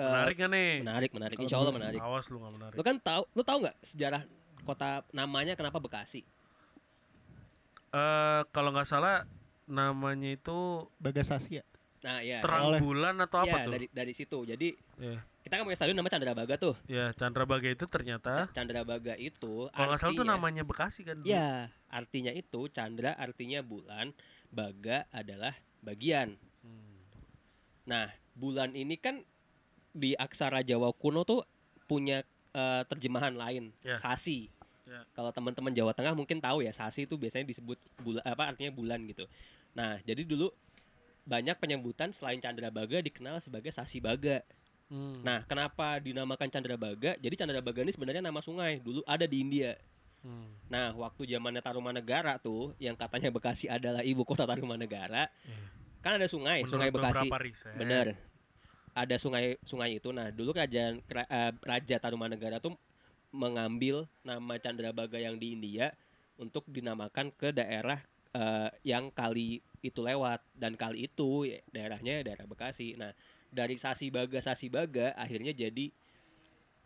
menarik 0.00 0.34
gak 0.34 0.48
nih? 0.48 0.72
menarik, 0.80 1.10
menarik. 1.10 1.36
Insya 1.38 1.56
Allah 1.56 1.72
menarik. 1.72 2.00
Awas 2.00 2.28
lu 2.28 2.38
gak 2.38 2.54
menarik. 2.54 2.76
Lu 2.76 2.82
kan 2.82 2.96
tahu, 2.96 3.22
lu 3.30 3.42
tahu 3.42 3.58
nggak 3.60 3.76
sejarah 3.82 4.22
kota 4.62 5.04
namanya 5.10 5.52
kenapa 5.54 5.76
Bekasi? 5.76 6.24
Eh 7.90 8.40
kalau 8.48 8.70
nggak 8.70 8.86
salah 8.86 9.26
namanya 9.66 10.30
itu 10.30 10.58
Bagasasi 10.96 11.58
ya 11.58 11.64
Nah, 12.00 12.20
ya. 12.20 12.40
terang 12.40 12.70
Oleh- 12.70 12.80
bulan 12.80 13.14
atau 13.18 13.38
apa 13.40 13.50
ya, 13.54 13.64
tuh? 13.64 13.72
dari 13.72 13.86
dari 13.90 14.12
situ. 14.12 14.38
Jadi 14.42 14.68
Ya, 14.96 15.20
kita 15.40 15.56
kan 15.56 15.64
punya 15.64 15.78
stadion 15.78 15.96
namanya 15.96 16.14
Candrabaga 16.20 16.54
tuh. 16.56 16.74
ya 16.84 17.10
Chandrabaga 17.16 17.68
itu 17.68 17.84
ternyata 17.88 18.46
Candrabaga 18.52 19.14
itu 19.16 19.68
Kalau 19.72 19.88
nggak 19.88 20.00
salah 20.00 20.12
tuh 20.14 20.26
namanya 20.28 20.62
Bekasi 20.62 21.00
kan? 21.02 21.16
dulu? 21.18 21.28
Ya, 21.28 21.72
artinya 21.88 22.30
itu 22.30 22.68
Chandra 22.68 23.16
artinya 23.16 23.64
bulan, 23.64 24.12
Baga 24.50 25.08
adalah 25.08 25.56
bagian. 25.80 26.36
Hmm. 26.60 27.00
Nah, 27.86 28.10
bulan 28.34 28.74
ini 28.74 28.98
kan 28.98 29.24
di 29.90 30.12
aksara 30.12 30.60
Jawa 30.60 30.92
kuno 30.92 31.24
tuh 31.24 31.42
punya 31.86 32.20
eh, 32.50 32.82
terjemahan 32.86 33.32
lain, 33.32 33.70
Ya. 33.80 33.94
sasi. 33.96 34.50
Ya. 34.84 35.06
Kalau 35.14 35.30
teman-teman 35.30 35.70
Jawa 35.70 35.94
Tengah 35.94 36.12
mungkin 36.12 36.42
tahu 36.42 36.66
ya, 36.66 36.74
sasi 36.74 37.06
itu 37.06 37.14
biasanya 37.14 37.46
disebut 37.46 37.78
bulan 37.96 38.26
apa 38.26 38.50
artinya 38.50 38.74
bulan 38.74 38.98
gitu. 39.06 39.22
Nah, 39.70 40.02
jadi 40.02 40.26
dulu 40.26 40.50
banyak 41.22 41.54
penyebutan 41.56 42.10
selain 42.10 42.42
Candrabaga 42.42 42.98
dikenal 42.98 43.38
sebagai 43.38 43.70
Sasi 43.70 44.02
Baga. 44.02 44.42
Hmm. 44.90 45.22
Nah, 45.22 45.46
kenapa 45.46 46.02
dinamakan 46.02 46.50
Candrabaga? 46.50 47.14
Jadi 47.16 47.34
Candrabaga 47.38 47.86
ini 47.86 47.94
sebenarnya 47.94 48.18
nama 48.20 48.42
sungai, 48.42 48.82
dulu 48.82 49.06
ada 49.06 49.22
di 49.22 49.38
India. 49.38 49.78
Hmm. 50.20 50.50
Nah, 50.66 50.90
waktu 50.98 51.30
zamannya 51.30 51.62
Tarumanegara 51.62 52.36
tuh, 52.36 52.74
yang 52.76 52.98
katanya 52.98 53.30
Bekasi 53.30 53.70
adalah 53.70 54.02
ibu 54.02 54.26
kota 54.26 54.44
Tarumanegara, 54.44 55.30
Iya. 55.30 55.58
kan 56.02 56.18
ada 56.18 56.26
sungai, 56.26 56.66
Menurut 56.66 56.74
Sungai 56.74 56.90
Bekasi. 56.90 57.26
riset. 57.40 57.74
Bener. 57.78 58.06
Ada 58.90 59.16
sungai 59.16 59.54
sungai 59.62 59.96
itu. 59.96 60.10
Nah, 60.10 60.34
dulu 60.34 60.50
kerajaan 60.50 60.98
kera- 61.06 61.30
eh, 61.30 61.54
Raja 61.62 61.96
Tarumanegara 61.96 62.58
tuh 62.58 62.74
mengambil 63.30 64.10
nama 64.20 64.58
Candrabaga 64.58 65.16
yang 65.16 65.38
di 65.38 65.54
India 65.54 65.94
untuk 66.34 66.66
dinamakan 66.66 67.30
ke 67.30 67.54
daerah 67.54 68.02
eh, 68.30 68.70
yang 68.82 69.10
kali 69.10 69.58
itu 69.80 70.02
lewat 70.02 70.42
dan 70.54 70.74
kali 70.74 71.06
itu 71.06 71.46
ya, 71.46 71.58
daerahnya 71.70 72.22
daerah 72.22 72.46
Bekasi. 72.46 72.94
Nah, 72.94 73.10
dari 73.50 73.74
Sasi 73.76 74.08
Baga 74.08 74.38
Sasi 74.38 74.70
Baga 74.70 75.12
akhirnya 75.14 75.50
jadi 75.50 75.90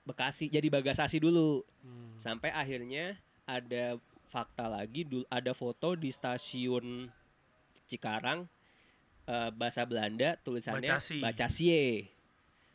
Bekasi, 0.04 0.52
jadi 0.52 0.68
Bagasasi 0.68 1.16
dulu. 1.16 1.64
Hmm. 1.80 2.12
Sampai 2.20 2.52
akhirnya 2.52 3.16
ada 3.48 3.96
fakta 4.28 4.68
lagi 4.68 5.04
dulu 5.04 5.24
ada 5.32 5.56
foto 5.56 5.96
di 5.96 6.12
stasiun 6.12 7.08
Cikarang 7.88 8.44
eh, 9.24 9.50
bahasa 9.56 9.88
Belanda 9.88 10.36
tulisannya 10.40 10.92
Bacasi. 10.92 11.18
Bacasie. 11.24 11.84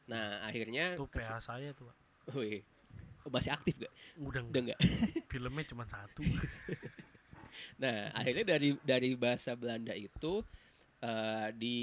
Nah, 0.09 0.41
akhirnya 0.41 0.97
kes- 0.97 1.29
PH 1.29 1.37
saya 1.37 1.69
tuh. 1.77 1.93
Wih, 2.33 2.65
masih 3.29 3.53
aktif 3.53 3.77
gak? 3.77 3.93
Udah 4.17 4.41
Udah 4.41 4.41
enggak. 4.41 4.77
enggak? 4.81 5.29
Filmnya 5.29 5.65
cuma 5.69 5.85
satu. 5.85 6.25
Nah, 7.75 8.07
akhirnya 8.15 8.55
dari 8.55 8.75
dari 8.81 9.09
bahasa 9.19 9.51
Belanda 9.51 9.91
itu 9.91 10.43
eh, 10.99 11.47
di 11.55 11.77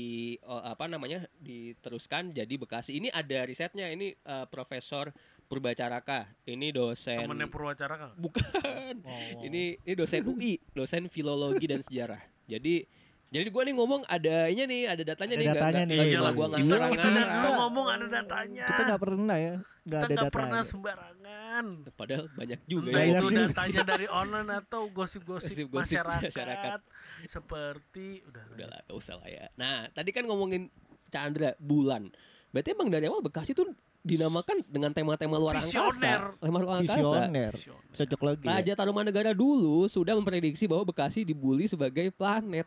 oh, 0.45 0.61
apa 0.61 0.87
namanya 0.87 1.25
diteruskan 1.41 2.33
jadi 2.37 2.55
Bekasi. 2.57 2.97
Ini 2.97 3.09
ada 3.13 3.45
risetnya. 3.49 3.89
Ini 3.89 4.13
eh, 4.13 4.47
Profesor 4.49 5.13
Purbacaraka. 5.47 6.29
Ini 6.45 6.73
dosen. 6.73 7.23
Temennya 7.23 7.49
Purwacara 7.49 7.95
kan? 7.97 8.11
Bukan. 8.17 8.95
Oh. 9.07 9.43
Ini 9.45 9.81
ini 9.81 9.95
dosen 9.97 10.25
UI, 10.27 10.61
dosen 10.75 11.09
filologi 11.09 11.67
dan 11.69 11.81
sejarah. 11.81 12.21
Jadi 12.47 12.87
jadi 13.27 13.49
gua 13.51 13.63
nih 13.67 13.75
ngomong 13.75 14.03
ada 14.07 14.37
ini 14.47 14.63
nih, 14.65 14.83
ada 14.87 15.03
datanya 15.03 15.35
Ada 15.35 15.43
nih 15.43 15.49
datanya 15.51 15.83
nih. 15.85 15.97
Iya, 15.97 16.05
cuma 16.07 16.15
jangan. 16.15 16.35
gua 16.35 16.47
kita, 16.47 16.77
kita 16.95 17.09
dari 17.11 17.31
dulu 17.35 17.51
ngomong 17.59 17.87
ada 17.91 18.07
datanya. 18.07 18.67
Kita 18.67 18.81
nggak 18.87 19.01
pernah 19.03 19.37
ya, 19.37 19.55
nggak 19.83 20.01
Kita 20.01 20.07
ada 20.07 20.15
nggak 20.15 20.33
pernah 20.35 20.61
sembarangan. 20.63 21.65
Padahal 21.97 22.25
banyak 22.33 22.61
juga 22.65 22.89
Entah 22.93 23.03
ya. 23.03 23.13
itu 23.17 23.27
juga. 23.27 23.41
datanya 23.49 23.83
dari 23.83 24.07
online 24.07 24.51
atau 24.61 24.83
gosip-gosip 24.93 25.51
Gosip-gosip 25.67 25.97
masyarakat, 26.05 26.31
masyarakat. 26.31 26.81
seperti 27.25 28.07
udah 28.29 28.43
Udah 28.55 28.67
lah, 28.71 28.81
gak 28.85 28.97
usah 28.97 29.15
lah 29.19 29.29
ya. 29.29 29.45
Nah, 29.57 29.89
tadi 29.91 30.11
kan 30.13 30.25
ngomongin 30.29 30.69
Chandra 31.09 31.57
bulan. 31.57 32.13
Berarti 32.53 32.69
emang 32.73 32.89
dari 32.93 33.09
awal 33.09 33.25
Bekasi 33.25 33.53
tuh 33.53 33.73
dinamakan 34.01 34.63
dengan 34.71 34.95
tema-tema 34.95 35.35
luar 35.35 35.59
Visioner. 35.59 35.91
angkasa. 36.37 36.45
Tema 36.45 36.59
luar 36.63 36.77
angkasa. 36.79 36.99
Visioner. 37.03 37.53
Visioner. 37.57 37.95
Cocok 37.97 38.21
lagi. 38.23 38.45
ya. 38.47 38.51
Raja 38.55 38.73
Tarumanegara 38.79 39.33
dulu 39.35 39.91
sudah 39.91 40.15
memprediksi 40.15 40.71
bahwa 40.71 40.87
Bekasi 40.87 41.27
dibully 41.27 41.67
sebagai 41.67 42.13
planet. 42.15 42.67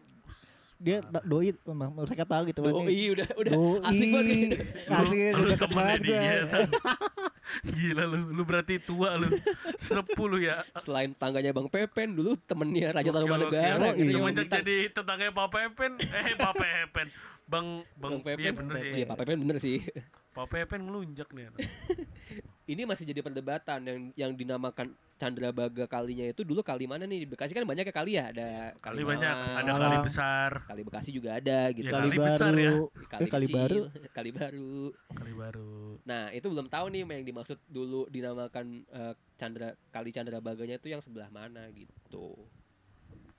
Dia 0.79 1.03
tak 1.03 1.27
doi 1.27 1.51
memang 1.67 1.91
mereka 1.91 2.23
tahu 2.23 2.43
gitu 2.47 2.63
Oh 2.63 2.87
Ini 2.87 2.91
iya 2.95 3.09
udah 3.11 3.27
udah 3.35 3.51
Doi. 3.51 3.79
asik 3.83 4.07
banget. 4.09 4.49
Asik 4.87 5.19
lu, 5.35 5.43
lu 5.43 5.67
banget 5.75 5.99
dia 6.07 6.21
kan? 6.47 6.69
Gila 7.67 8.03
lu, 8.07 8.17
lu 8.31 8.43
berarti 8.47 8.79
tua 8.79 9.19
lu 9.19 9.27
Sepuluh 9.75 10.39
ya 10.39 10.63
Selain 10.79 11.11
tangganya 11.11 11.51
Bang 11.51 11.67
Pepen 11.67 12.15
dulu 12.15 12.39
temennya 12.39 12.95
Raja 12.95 13.11
Tarumanegara. 13.11 13.91
gitu, 13.91 14.15
yang 14.15 14.31
Semenjak 14.31 14.47
jadi 14.55 14.77
tetangganya 14.89 15.33
Pak 15.35 15.47
Pepen 15.51 15.91
Eh 15.99 16.33
Pak 16.39 16.53
Pepen 16.55 17.07
Bang 17.43 17.67
Bang, 17.99 18.11
Bang 18.15 18.21
Pepen. 18.23 18.39
Iya 18.39 18.51
bener 18.55 18.75
sih 18.77 18.89
Iya, 18.93 19.05
Pak 19.09 19.17
Pepen 19.19 19.37
bener 19.41 19.57
sih. 19.59 19.77
Pak 20.31 20.45
Pepen 20.47 20.79
ngelunjak 20.85 21.27
nih. 21.35 21.49
Ini 22.69 22.85
masih 22.85 23.01
jadi 23.09 23.25
perdebatan 23.25 23.81
yang 23.81 23.99
yang 24.13 24.31
dinamakan 24.37 24.93
Chandrabaga 25.19 25.83
kalinya 25.89 26.23
itu 26.29 26.47
dulu 26.47 26.63
kali 26.63 26.85
mana 26.87 27.03
nih 27.03 27.25
di 27.25 27.27
Bekasi 27.27 27.51
kan 27.51 27.65
banyak 27.67 27.89
ya 27.89 27.91
kali 27.91 28.11
ya 28.15 28.31
ada 28.31 28.71
Kali 28.79 29.03
Malang, 29.03 29.09
banyak 29.19 29.35
Ada 29.35 29.71
kali 29.75 29.97
besar 30.05 30.49
kali 30.63 30.81
Bekasi 30.85 31.09
juga 31.11 31.29
ada 31.35 31.59
gitu. 31.75 31.89
Ya, 31.89 31.91
Kali 31.91 32.07
kali 32.07 32.17
besar 32.23 32.51
ya. 32.55 32.71
baru. 32.71 32.83
kali, 33.09 33.25
Eh, 33.25 33.27
kali 33.27 33.45
kecil, 33.49 33.57
baru. 33.59 33.79
kali 34.17 34.29
baru. 34.31 34.73
Kali 35.11 35.33
baru 35.35 35.73
Nah 36.07 36.23
itu 36.31 36.47
belum 36.47 36.67
tahu 36.71 36.85
nih 36.93 37.01
yang 37.03 37.25
dimaksud 37.25 37.57
dulu 37.67 38.05
dinamakan 38.07 38.85
eh, 38.85 39.13
Chandra 39.35 39.73
kali 39.91 40.09
Chandrabaganya 40.15 40.77
itu 40.79 40.87
yang 40.93 41.01
sebelah 41.03 41.27
mana 41.33 41.67
gitu. 41.73 42.37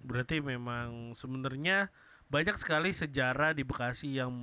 Berarti 0.05 0.43
memang 0.45 1.15
sebenarnya 1.15 1.89
banyak 2.29 2.61
sekali 2.61 2.93
sejarah 2.93 3.57
di 3.57 3.65
Bekasi 3.65 4.21
yang 4.21 4.35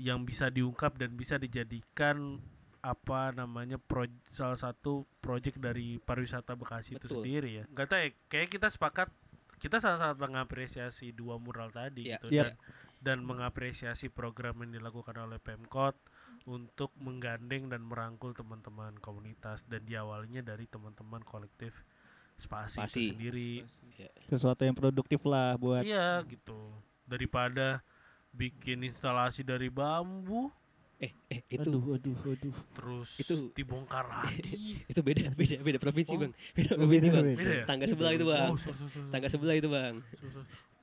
yang 0.00 0.24
bisa 0.24 0.48
diungkap 0.48 0.96
dan 0.96 1.12
bisa 1.14 1.36
dijadikan 1.36 2.40
apa 2.84 3.32
namanya 3.32 3.80
pro, 3.80 4.04
salah 4.28 4.60
satu 4.60 5.08
proyek 5.24 5.56
dari 5.56 5.96
pariwisata 5.96 6.52
Bekasi 6.52 7.00
itu 7.00 7.08
Betul. 7.08 7.24
sendiri 7.24 7.50
ya. 7.56 7.64
Gak 7.72 7.88
tahu 7.88 8.00
ya, 8.04 8.10
kayak 8.28 8.48
kita 8.52 8.68
sepakat 8.68 9.08
kita 9.56 9.80
sangat-sangat 9.80 10.20
mengapresiasi 10.20 11.16
dua 11.16 11.40
mural 11.40 11.72
tadi 11.72 12.04
Iya. 12.12 12.20
gitu 12.20 12.28
Iya. 12.28 12.42
dan 12.44 12.54
dan 13.00 13.18
mengapresiasi 13.24 14.12
program 14.12 14.60
yang 14.60 14.76
dilakukan 14.76 15.16
oleh 15.16 15.40
Pemkot 15.40 15.96
untuk 16.44 16.92
menggandeng 17.00 17.72
dan 17.72 17.80
merangkul 17.80 18.36
teman-teman 18.36 18.92
komunitas 19.00 19.64
dan 19.64 19.80
diawalinya 19.84 20.44
dari 20.44 20.68
teman-teman 20.68 21.24
kolektif 21.24 21.72
spasi, 22.36 22.80
Spasi. 22.84 23.00
itu 23.00 23.00
sendiri. 23.16 23.52
Sesuatu 24.28 24.64
yang 24.64 24.76
produktif 24.76 25.24
lah 25.24 25.56
buat 25.56 25.84
Iya 25.84 26.20
gitu. 26.28 26.56
Daripada 27.08 27.80
bikin 28.34 28.84
instalasi 28.84 29.40
dari 29.40 29.70
bambu 29.72 30.52
Eh 31.04 31.12
eh 31.28 31.40
itu 31.46 31.68
Aduh, 31.68 31.84
aduh, 31.92 32.16
aduh. 32.24 32.56
terus 32.72 33.10
Itu- 33.20 33.52
dibongkar 33.52 34.08
lagi. 34.08 34.80
itu 34.90 35.00
beda 35.00 35.28
beda 35.30 35.60
beda 35.60 35.78
provinsi 35.78 36.16
Oh. 36.16 36.20
bang 36.24 36.32
beda 36.50 36.70
Oh, 36.72 36.78
provinsi 36.80 37.08
beda, 37.08 37.16
bang. 37.20 37.24
beda. 37.28 37.44
Beda? 37.44 37.64
Tangga 37.68 37.84
sebelah 37.84 38.12
itu 38.12 38.24
bang. 38.24 38.48
Oh. 38.48 38.58
Tangga 39.12 39.28
sebelah 39.28 39.54
itu 39.54 39.68
bang. 39.68 39.94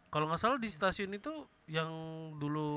Kalau 0.07 0.25
nggak 0.27 0.37
salah 0.37 0.59
di 0.59 0.67
stasiun 0.67 1.11
itu 1.11 1.31
yang 1.65 1.89
dulu 2.35 2.69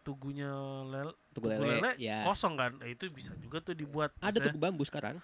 tugunya 0.00 0.48
lel 0.82 1.12
Tugu 1.30 1.46
tugu 1.46 1.60
lele, 1.60 1.78
lele 1.78 1.92
ya. 1.96 2.24
kosong 2.24 2.56
kan? 2.56 2.72
Nah, 2.74 2.88
itu 2.88 3.06
bisa 3.08 3.36
juga 3.36 3.60
tuh 3.60 3.72
dibuat. 3.72 4.10
Ada 4.18 4.40
tuh 4.42 4.56
bambu 4.56 4.82
sekarang. 4.82 5.20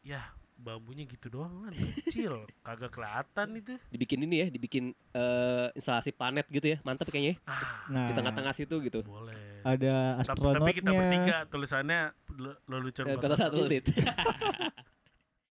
Ya 0.00 0.30
bambunya 0.62 1.02
gitu 1.04 1.26
doang 1.28 1.66
kan 1.66 1.74
kecil, 2.00 2.46
kagak 2.66 2.88
kelihatan 2.88 3.48
itu. 3.54 3.74
Dibikin 3.88 4.22
ini 4.22 4.36
ya, 4.36 4.46
dibikin 4.46 4.84
eh, 5.10 5.68
instalasi 5.72 6.10
planet 6.10 6.46
gitu 6.46 6.66
ya. 6.68 6.78
Mantap 6.80 7.08
kayaknya. 7.08 7.34
ya. 7.36 7.44
Ah, 7.44 7.82
Nah, 7.88 8.06
Di 8.06 8.12
tengah-tengah 8.14 8.54
situ 8.54 8.78
gitu. 8.80 9.02
boleh. 9.02 9.60
ada 9.62 10.22
Tapi, 10.22 10.38
tapi 10.38 10.72
kita 10.72 10.90
astronotnya. 10.90 10.92
bertiga 10.96 11.36
tulisannya 11.46 12.00
le- 12.32 12.58
lelucon 12.64 13.04
Kota 13.12 13.34
satelit. 13.36 13.84